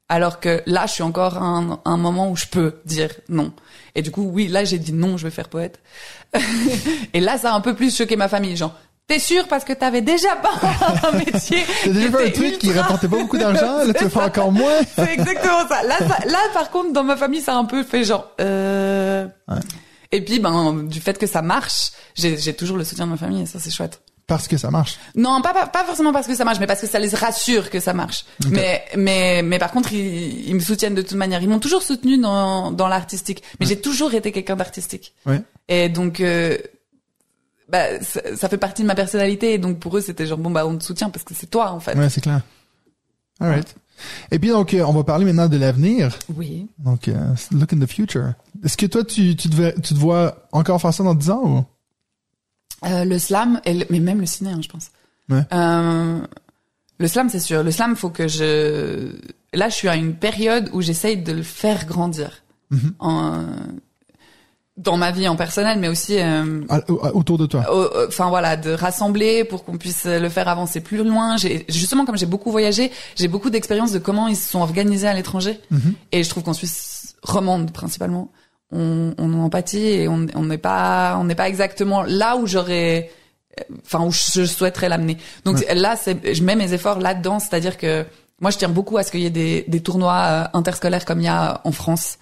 [0.08, 3.52] Alors que là, je suis encore à un, un moment où je peux dire non.
[3.94, 5.80] Et du coup, oui, là, j'ai dit non, je vais faire poète.
[7.12, 8.74] et là, ça a un peu plus choqué ma famille, genre.
[9.08, 10.50] T'es sûr parce que t'avais déjà pas
[11.08, 11.64] un métier.
[11.84, 14.50] T'as déjà fait un truc qui rapportait pas beaucoup d'argent, là tu vas faire encore
[14.52, 14.80] moins.
[14.96, 15.82] c'est exactement ça.
[15.84, 18.30] Là, ça- là, par contre, dans ma famille, ça a un peu fait genre.
[18.40, 19.26] Euh...
[19.48, 19.58] Ouais.
[20.12, 23.42] Et puis, ben, du fait que ça marche, j'ai toujours le soutien de ma famille,
[23.42, 24.00] et ça, c'est chouette.
[24.26, 24.98] Parce que ça marche.
[25.14, 27.70] Non, pas, pas pas forcément parce que ça marche, mais parce que ça les rassure
[27.70, 28.24] que ça marche.
[28.50, 31.42] Mais mais mais par contre, ils, ils me soutiennent de toute manière.
[31.42, 35.14] Ils m'ont toujours soutenu dans dans l'artistique, mais j'ai toujours été quelqu'un d'artistique.
[35.26, 35.42] Ouais.
[35.68, 36.20] Et donc.
[36.20, 36.58] Euh,
[37.68, 40.52] bah, ça, ça fait partie de ma personnalité et donc pour eux c'était genre bon
[40.52, 41.98] bah on te soutient parce que c'est toi en fait.
[41.98, 42.42] Ouais, c'est clair.
[43.40, 43.74] Alright.
[44.30, 46.16] Et puis donc, euh, on va parler maintenant de l'avenir.
[46.34, 46.68] Oui.
[46.78, 48.32] Donc, euh, look in the future.
[48.64, 51.42] Est-ce que toi, tu, tu, te, tu te vois encore faire ça dans 10 ans
[51.44, 51.64] ou?
[52.84, 54.90] Euh, le slam, et le- mais même le ciné, hein, je pense.
[55.30, 55.42] Ouais.
[55.52, 56.20] Euh,
[56.98, 57.62] le slam, c'est sûr.
[57.62, 59.12] Le slam, faut que je.
[59.54, 62.42] Là, je suis à une période où j'essaye de le faire grandir.
[62.70, 62.92] Mhm.
[62.98, 63.44] En...
[64.76, 66.18] Dans ma vie en personnel, mais aussi.
[66.20, 67.64] euh, À- au- autour de toi.
[68.08, 71.36] Enfin voilà, de rassembler pour qu'on puisse le faire avancer plus loin.
[71.68, 75.14] Justement comme j'ai beaucoup voyagé, j'ai beaucoup d'expérience de comment ils se sont organisés à
[75.14, 75.58] l'étranger.
[75.70, 75.94] Mhm.
[76.12, 78.30] Et je trouve qu'en Suisse romande principalement,
[78.72, 83.10] on, on en empathie et on n'est pas on n'est pas exactement là où j'aurais,
[83.84, 85.18] enfin où je souhaiterais l'amener.
[85.44, 88.04] Donc là, c'est je mets mes efforts là-dedans, c'est-à-dire que
[88.40, 91.20] moi je tiens beaucoup à ce qu'il y ait des, des tournois euh, interscolaires comme
[91.20, 92.18] il y a en France.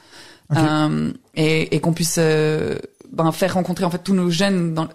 [0.54, 2.76] Euh, et, et qu'on puisse euh,
[3.10, 4.88] ben, faire rencontrer en fait tous nos jeunes dans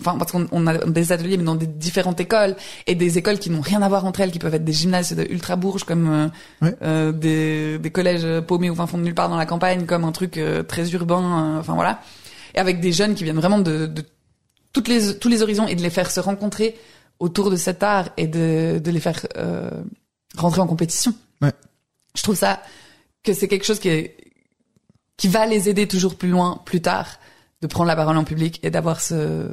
[0.00, 3.38] enfin parce qu'on on a des ateliers mais dans des différentes écoles et des écoles
[3.38, 5.84] qui n'ont rien à voir entre elles qui peuvent être des gymnases de ultra bourges
[5.84, 6.28] comme euh,
[6.62, 6.74] Ouais.
[6.82, 10.04] euh, des, des collèges paumés au fin fond de nulle part dans la campagne comme
[10.04, 12.00] un truc euh, très urbain euh, enfin voilà
[12.54, 14.02] et avec des jeunes qui viennent vraiment de, de
[14.72, 16.76] toutes les tous les horizons et de les faire se rencontrer
[17.20, 19.70] autour de cet art et de, de les faire euh,
[20.36, 21.52] rentrer en compétition Ouais.
[22.16, 22.60] je trouve ça
[23.22, 24.16] que c'est quelque chose qui est
[25.16, 27.18] qui va les aider toujours plus loin plus tard
[27.62, 29.48] de prendre la parole en public et d'avoir ce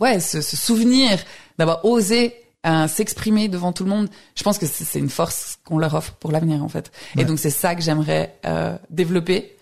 [0.00, 1.18] ouais ce, ce souvenir
[1.58, 2.34] d'avoir osé
[2.66, 6.12] euh, s'exprimer devant tout le monde je pense que c'est une force qu'on leur offre
[6.14, 7.22] pour l'avenir en fait Ouais.
[7.22, 9.56] et donc c'est ça que j'aimerais euh, développer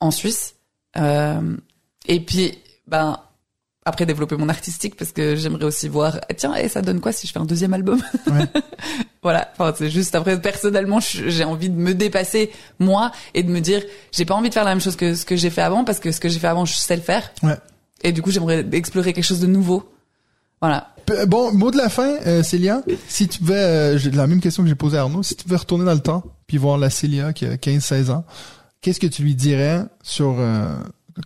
[0.00, 0.54] en Suisse
[0.96, 1.56] euh,
[2.06, 3.18] et puis ben
[3.84, 7.12] après développer mon artistique parce que j'aimerais aussi voir ah, tiens et ça donne quoi
[7.12, 8.00] si je fais un deuxième album?
[8.26, 8.44] Ouais.
[9.22, 13.60] voilà enfin c'est juste après personnellement j'ai envie de me dépasser moi et de me
[13.60, 13.82] dire
[14.12, 15.98] j'ai pas envie de faire la même chose que ce que j'ai fait avant parce
[16.00, 17.56] que ce que j'ai fait avant je sais le faire Ouais.
[18.02, 19.90] Et du coup j'aimerais explorer quelque chose de nouveau
[20.60, 20.94] voilà
[21.26, 22.84] Bon, mot de la fin, euh, Célia.
[23.08, 25.42] Si tu pouvais, euh, j'ai la même question que j'ai posée à Arnaud, si tu
[25.42, 28.24] pouvais retourner dans le temps puis voir la Célia qui a 15-16 ans,
[28.80, 30.72] qu'est-ce que tu lui dirais sur, euh,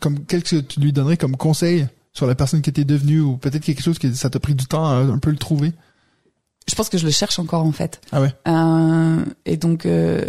[0.00, 3.36] comme, qu'est-ce que tu lui donnerais comme conseil sur la personne qui était devenue ou
[3.36, 5.74] peut-être quelque chose que ça t'a pris du temps à un peu le trouver?
[6.68, 8.34] je pense que je le cherche encore en fait Ah ouais?
[8.48, 10.24] Euh, et donc euh,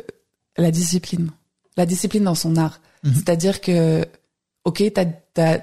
[0.57, 1.31] la discipline,
[1.77, 2.81] la discipline dans son art.
[3.03, 3.13] Mhm.
[3.13, 4.05] C'est-à-dire que,
[4.63, 5.59] ok, t'as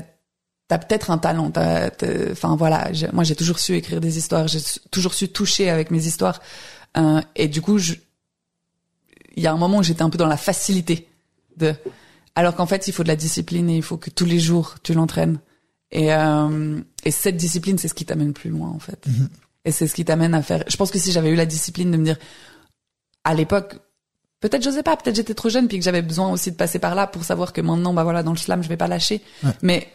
[0.73, 1.51] t'as peut-être un talent.
[1.51, 4.61] t'as- t'as- Enfin voilà, j'ai- moi j'ai toujours su écrire des histoires, j'ai
[4.91, 6.41] toujours su toucher avec mes histoires.
[6.97, 7.79] Euh, et du coup,
[9.37, 11.09] il y a un moment où j'étais un peu dans la facilité
[11.59, 11.75] de,
[12.35, 14.77] alors qu'en fait il faut de la discipline et il faut que tous les jours
[14.83, 15.39] tu l'entraînes.
[15.91, 19.07] Et euh, et cette discipline, c'est ce qui t'amène plus loin en fait.
[19.07, 19.29] Mhm.
[19.67, 20.65] Et c'est ce qui t'amène à faire.
[20.69, 22.17] Je pense que si j'avais eu la discipline de me dire,
[23.25, 23.77] à l'époque,
[24.41, 26.95] peut-être j'osais pas, peut-être j'étais trop jeune, puis que j'avais besoin aussi de passer par
[26.95, 29.21] là pour savoir que maintenant, bah voilà, dans le slam, je vais pas lâcher.
[29.45, 29.51] Ouais.
[29.61, 29.89] Mais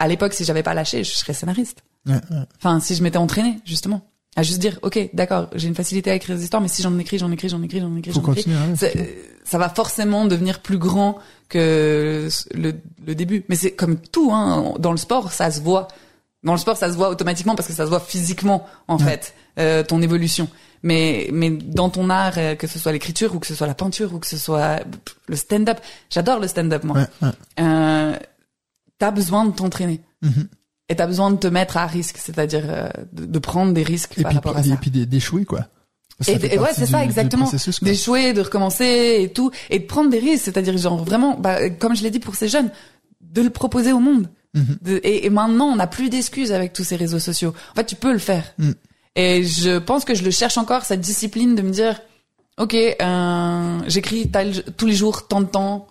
[0.00, 1.84] à l'époque, si j'avais pas lâché, je serais scénariste.
[2.06, 2.38] Ouais, ouais.
[2.56, 4.00] Enfin, si je m'étais entraînée, justement,
[4.34, 6.98] à juste dire, ok, d'accord, j'ai une facilité à écrire des histoires, mais si j'en
[6.98, 9.04] écris, j'en écris, j'en écris, j'en écris, j'en écris, euh,
[9.44, 12.72] ça va forcément devenir plus grand que le,
[13.06, 13.44] le début.
[13.48, 15.88] Mais c'est comme tout, hein, dans le sport, ça se voit.
[16.42, 19.34] Dans le sport, ça se voit automatiquement parce que ça se voit physiquement, en fait,
[19.58, 20.48] euh, ton évolution.
[20.82, 23.74] Mais, mais dans ton art, euh, que ce soit l'écriture ou que ce soit la
[23.74, 24.80] peinture ou que ce soit
[25.26, 25.78] le stand-up,
[26.08, 26.96] j'adore le stand-up, moi.
[26.96, 27.32] Ouais, ouais.
[27.60, 28.16] Euh,
[29.00, 30.00] t'as besoin de t'entraîner.
[30.22, 30.46] Mhm.
[30.88, 34.14] Et t'as besoin de te mettre à risque, c'est-à-dire euh, de, de prendre des risques
[34.18, 34.76] Et par puis, rapport à et ça.
[34.76, 35.66] puis d'é- d'échouer, quoi.
[36.20, 37.50] Ça Et, et ouais, c'est ça exactement.
[37.82, 41.96] D'échouer, de recommencer et tout, et de prendre des risques, c'est-à-dire genre vraiment, bah, comme
[41.96, 42.70] je l'ai dit pour ces jeunes,
[43.20, 44.28] de le proposer au monde.
[44.54, 44.78] Mhm.
[44.82, 47.54] De- et, et maintenant, on n'a plus d'excuses avec tous ces réseaux sociaux.
[47.72, 48.52] En fait, tu peux le faire.
[48.58, 48.72] Mm.
[49.16, 52.00] Et je pense que je le cherche encore, cette discipline de me dire,
[52.58, 54.30] ok, euh, j'écris
[54.76, 55.86] tous les jours tant de temps,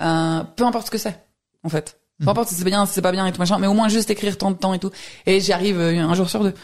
[0.00, 1.18] euh, peu importe ce que c'est,
[1.64, 1.98] en fait.
[2.18, 2.28] Peu Mhm.
[2.28, 4.08] importe si c'est bien, si c'est pas bien et tout machin, mais au moins juste
[4.10, 4.90] écrire tant de temps et tout.
[5.26, 6.54] Et j'y arrive euh, un jour sur deux.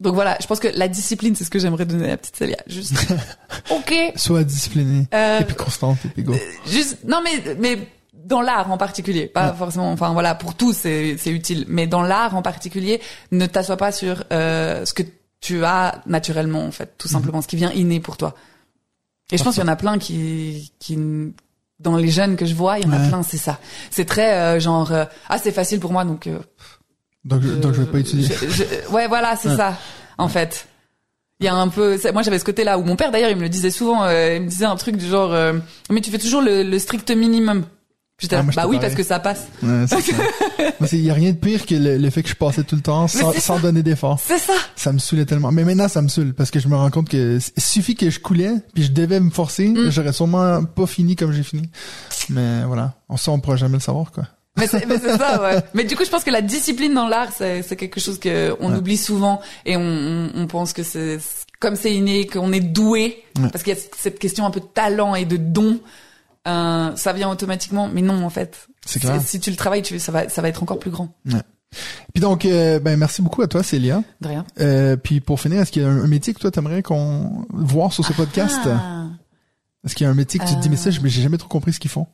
[0.00, 2.34] Donc voilà, je pense que la discipline, c'est ce que j'aimerais donner à la petite
[2.34, 2.56] Célia.
[2.66, 2.94] Juste,
[3.70, 5.06] ok, Sois discipliné.
[5.14, 6.34] euh, Et puis constante, et puis go.
[6.66, 7.78] juste non mais mais
[8.24, 9.56] dans l'art en particulier pas Ouais.
[9.56, 13.00] forcément enfin voilà pour tous c'est c'est utile mais dans l'art en particulier
[13.32, 15.02] ne t'assois pas sur euh, ce que
[15.40, 18.34] tu as naturellement en fait tout simplement ce qui vient inné pour toi
[19.32, 20.96] et je pense qu'il y en a plein qui qui
[21.82, 23.58] dans les jeunes que je vois il y en a plein c'est ça
[23.90, 26.38] c'est très euh, genre euh, ah c'est facile pour moi donc euh,
[27.24, 28.26] Donc, je, donc je vais pas étudier.
[28.40, 29.56] je- je- ouais, voilà, c'est Ouais.
[29.56, 29.76] ça.
[30.18, 30.66] En fait,
[31.38, 31.96] il y a un peu.
[32.12, 34.02] Moi, j'avais ce côté-là où mon père, d'ailleurs, il me le disait souvent.
[34.04, 35.52] euh, il me disait un truc du genre, euh,
[35.90, 37.64] mais tu fais toujours le, le strict minimum.
[38.22, 38.78] J'étais Ah, bah oui, pareil.
[38.80, 39.46] parce que ça passe.
[39.62, 40.22] Ouais, c'est ça.
[40.78, 42.76] Moi, c'est- y a rien de pire que le, le fait que je passais tout
[42.76, 44.20] le temps sans, sans donner d'effort.
[44.24, 44.52] C'est ça.
[44.76, 45.50] Ça me saoulait tellement.
[45.50, 48.08] Mais maintenant, ça me saoule parce que je me rends compte que il suffit que
[48.10, 49.90] je coulais puis je devais me forcer, Mm.
[49.90, 51.68] j'aurais sûrement pas fini comme j'ai fini.
[52.30, 54.24] Mais voilà, on ça on pourra jamais le savoir quoi.
[54.56, 54.86] Mais c'est
[55.18, 55.62] ça, ouais.
[55.74, 58.54] Mais du coup, je pense que la discipline dans l'art, c'est c'est quelque chose que
[58.60, 58.78] on Ouais.
[58.78, 61.18] oublie souvent et on, on, on pense que c'est
[61.58, 63.48] comme c'est inné, qu'on est doué, Ouais.
[63.50, 65.80] parce qu'il y a cette question un peu de talent et de don.
[66.48, 68.68] Euh, ça vient automatiquement, mais non, en fait.
[68.84, 69.20] C'est clair.
[69.24, 71.14] Si tu le travailles, tu, ça va, ça va être encore plus grand.
[72.12, 74.02] Puis donc, euh, ben merci beaucoup à toi Célia.
[74.20, 74.44] De rien.
[74.60, 77.92] Euh, puis pour finir, est-ce qu'il y a un, métier que toi t'aimerais qu'on voir
[77.92, 78.60] sur ce podcast?
[78.66, 79.06] Ah.
[79.84, 80.92] Est-ce qu'il y a un métier que tu te dis mais ça, Euh.
[81.04, 82.06] j'ai jamais trop compris ce qu'ils font?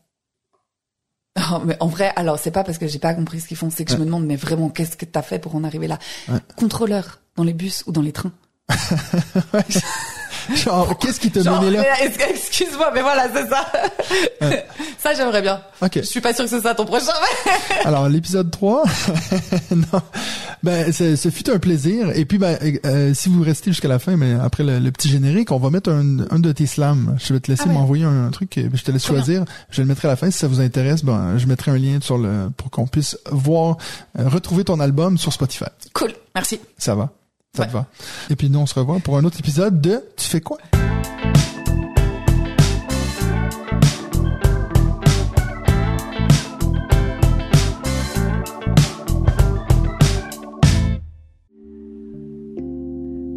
[1.38, 3.70] Oh, mais en vrai, alors c'est pas parce que j'ai pas compris ce qu'ils font,
[3.70, 4.00] c'est que je Ouais.
[4.00, 5.98] me demande mais vraiment qu'est-ce que t'as fait pour en arriver là?
[6.28, 6.38] Ouais.
[6.56, 8.32] Contrôleur dans les bus ou dans les trains?
[10.54, 11.84] Genre, qu'est-ce qui t'a Genre, mené là
[12.30, 13.66] excuse-moi, mais voilà, c'est ça.
[14.98, 15.60] ça j'aimerais bien.
[15.82, 15.92] Ok.
[15.96, 17.12] Je suis pas sûre que c'est ça ton prochain.
[17.44, 18.84] mais- Alors l'épisode 3,
[19.70, 20.00] non,
[20.62, 22.10] ben ce, fut un plaisir.
[22.16, 25.08] Et puis ben euh, si vous restez jusqu'à la fin, mais après le, le petit
[25.08, 27.16] générique, on va mettre un, un de tes slams.
[27.22, 27.74] Je vais te laisser Ah ouais.
[27.74, 29.16] m'envoyer un, truc, et je te laisse bien.
[29.16, 29.44] choisir.
[29.70, 31.04] Je le mettrai à la fin si ça vous intéresse.
[31.04, 33.76] Ben je mettrai un lien sur le pour qu'on puisse voir
[34.18, 35.64] euh, retrouver ton album sur Spotify.
[35.92, 36.60] Cool, merci.
[36.78, 37.10] Ça va,
[37.58, 37.80] ça te Ouais.
[37.82, 37.86] va.
[38.30, 40.58] Et puis nous on se revoit pour un autre épisode de Tu fais quoi?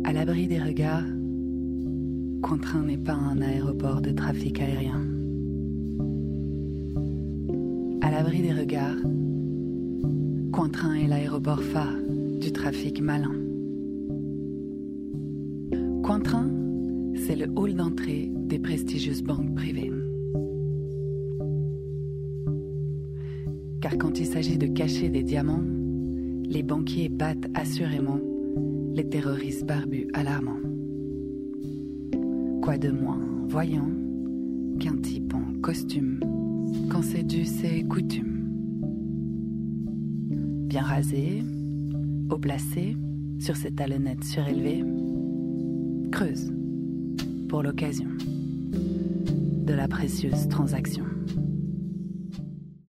[0.04, 1.04] À l'abri des regards,
[2.42, 5.02] Cointrin n'est pas un aéroport de trafic aérien.
[8.02, 8.98] À l'abri des regards,
[10.52, 11.96] Cointrin est l'aéroport phare
[12.42, 13.32] du trafic malin.
[16.04, 16.50] Cointrin,
[17.16, 19.92] c'est le hall d'entrée des prestigieuses banques privées.
[23.82, 25.64] Car quand il s'agit de cacher des diamants,
[26.44, 28.20] les banquiers battent assurément
[28.94, 30.60] les terroristes barbus alarmants.
[32.62, 33.90] Quoi de moins voyant
[34.80, 36.20] qu'un type en costume
[36.90, 38.50] quand c'est dû ses coutumes?
[40.68, 41.44] Bien rasé,
[42.30, 42.98] haut placé,
[43.40, 44.84] sur ses talonnettes surélevées,
[46.12, 46.52] creuse
[47.48, 48.08] pour l'occasion
[48.72, 51.06] de la précieuse transaction.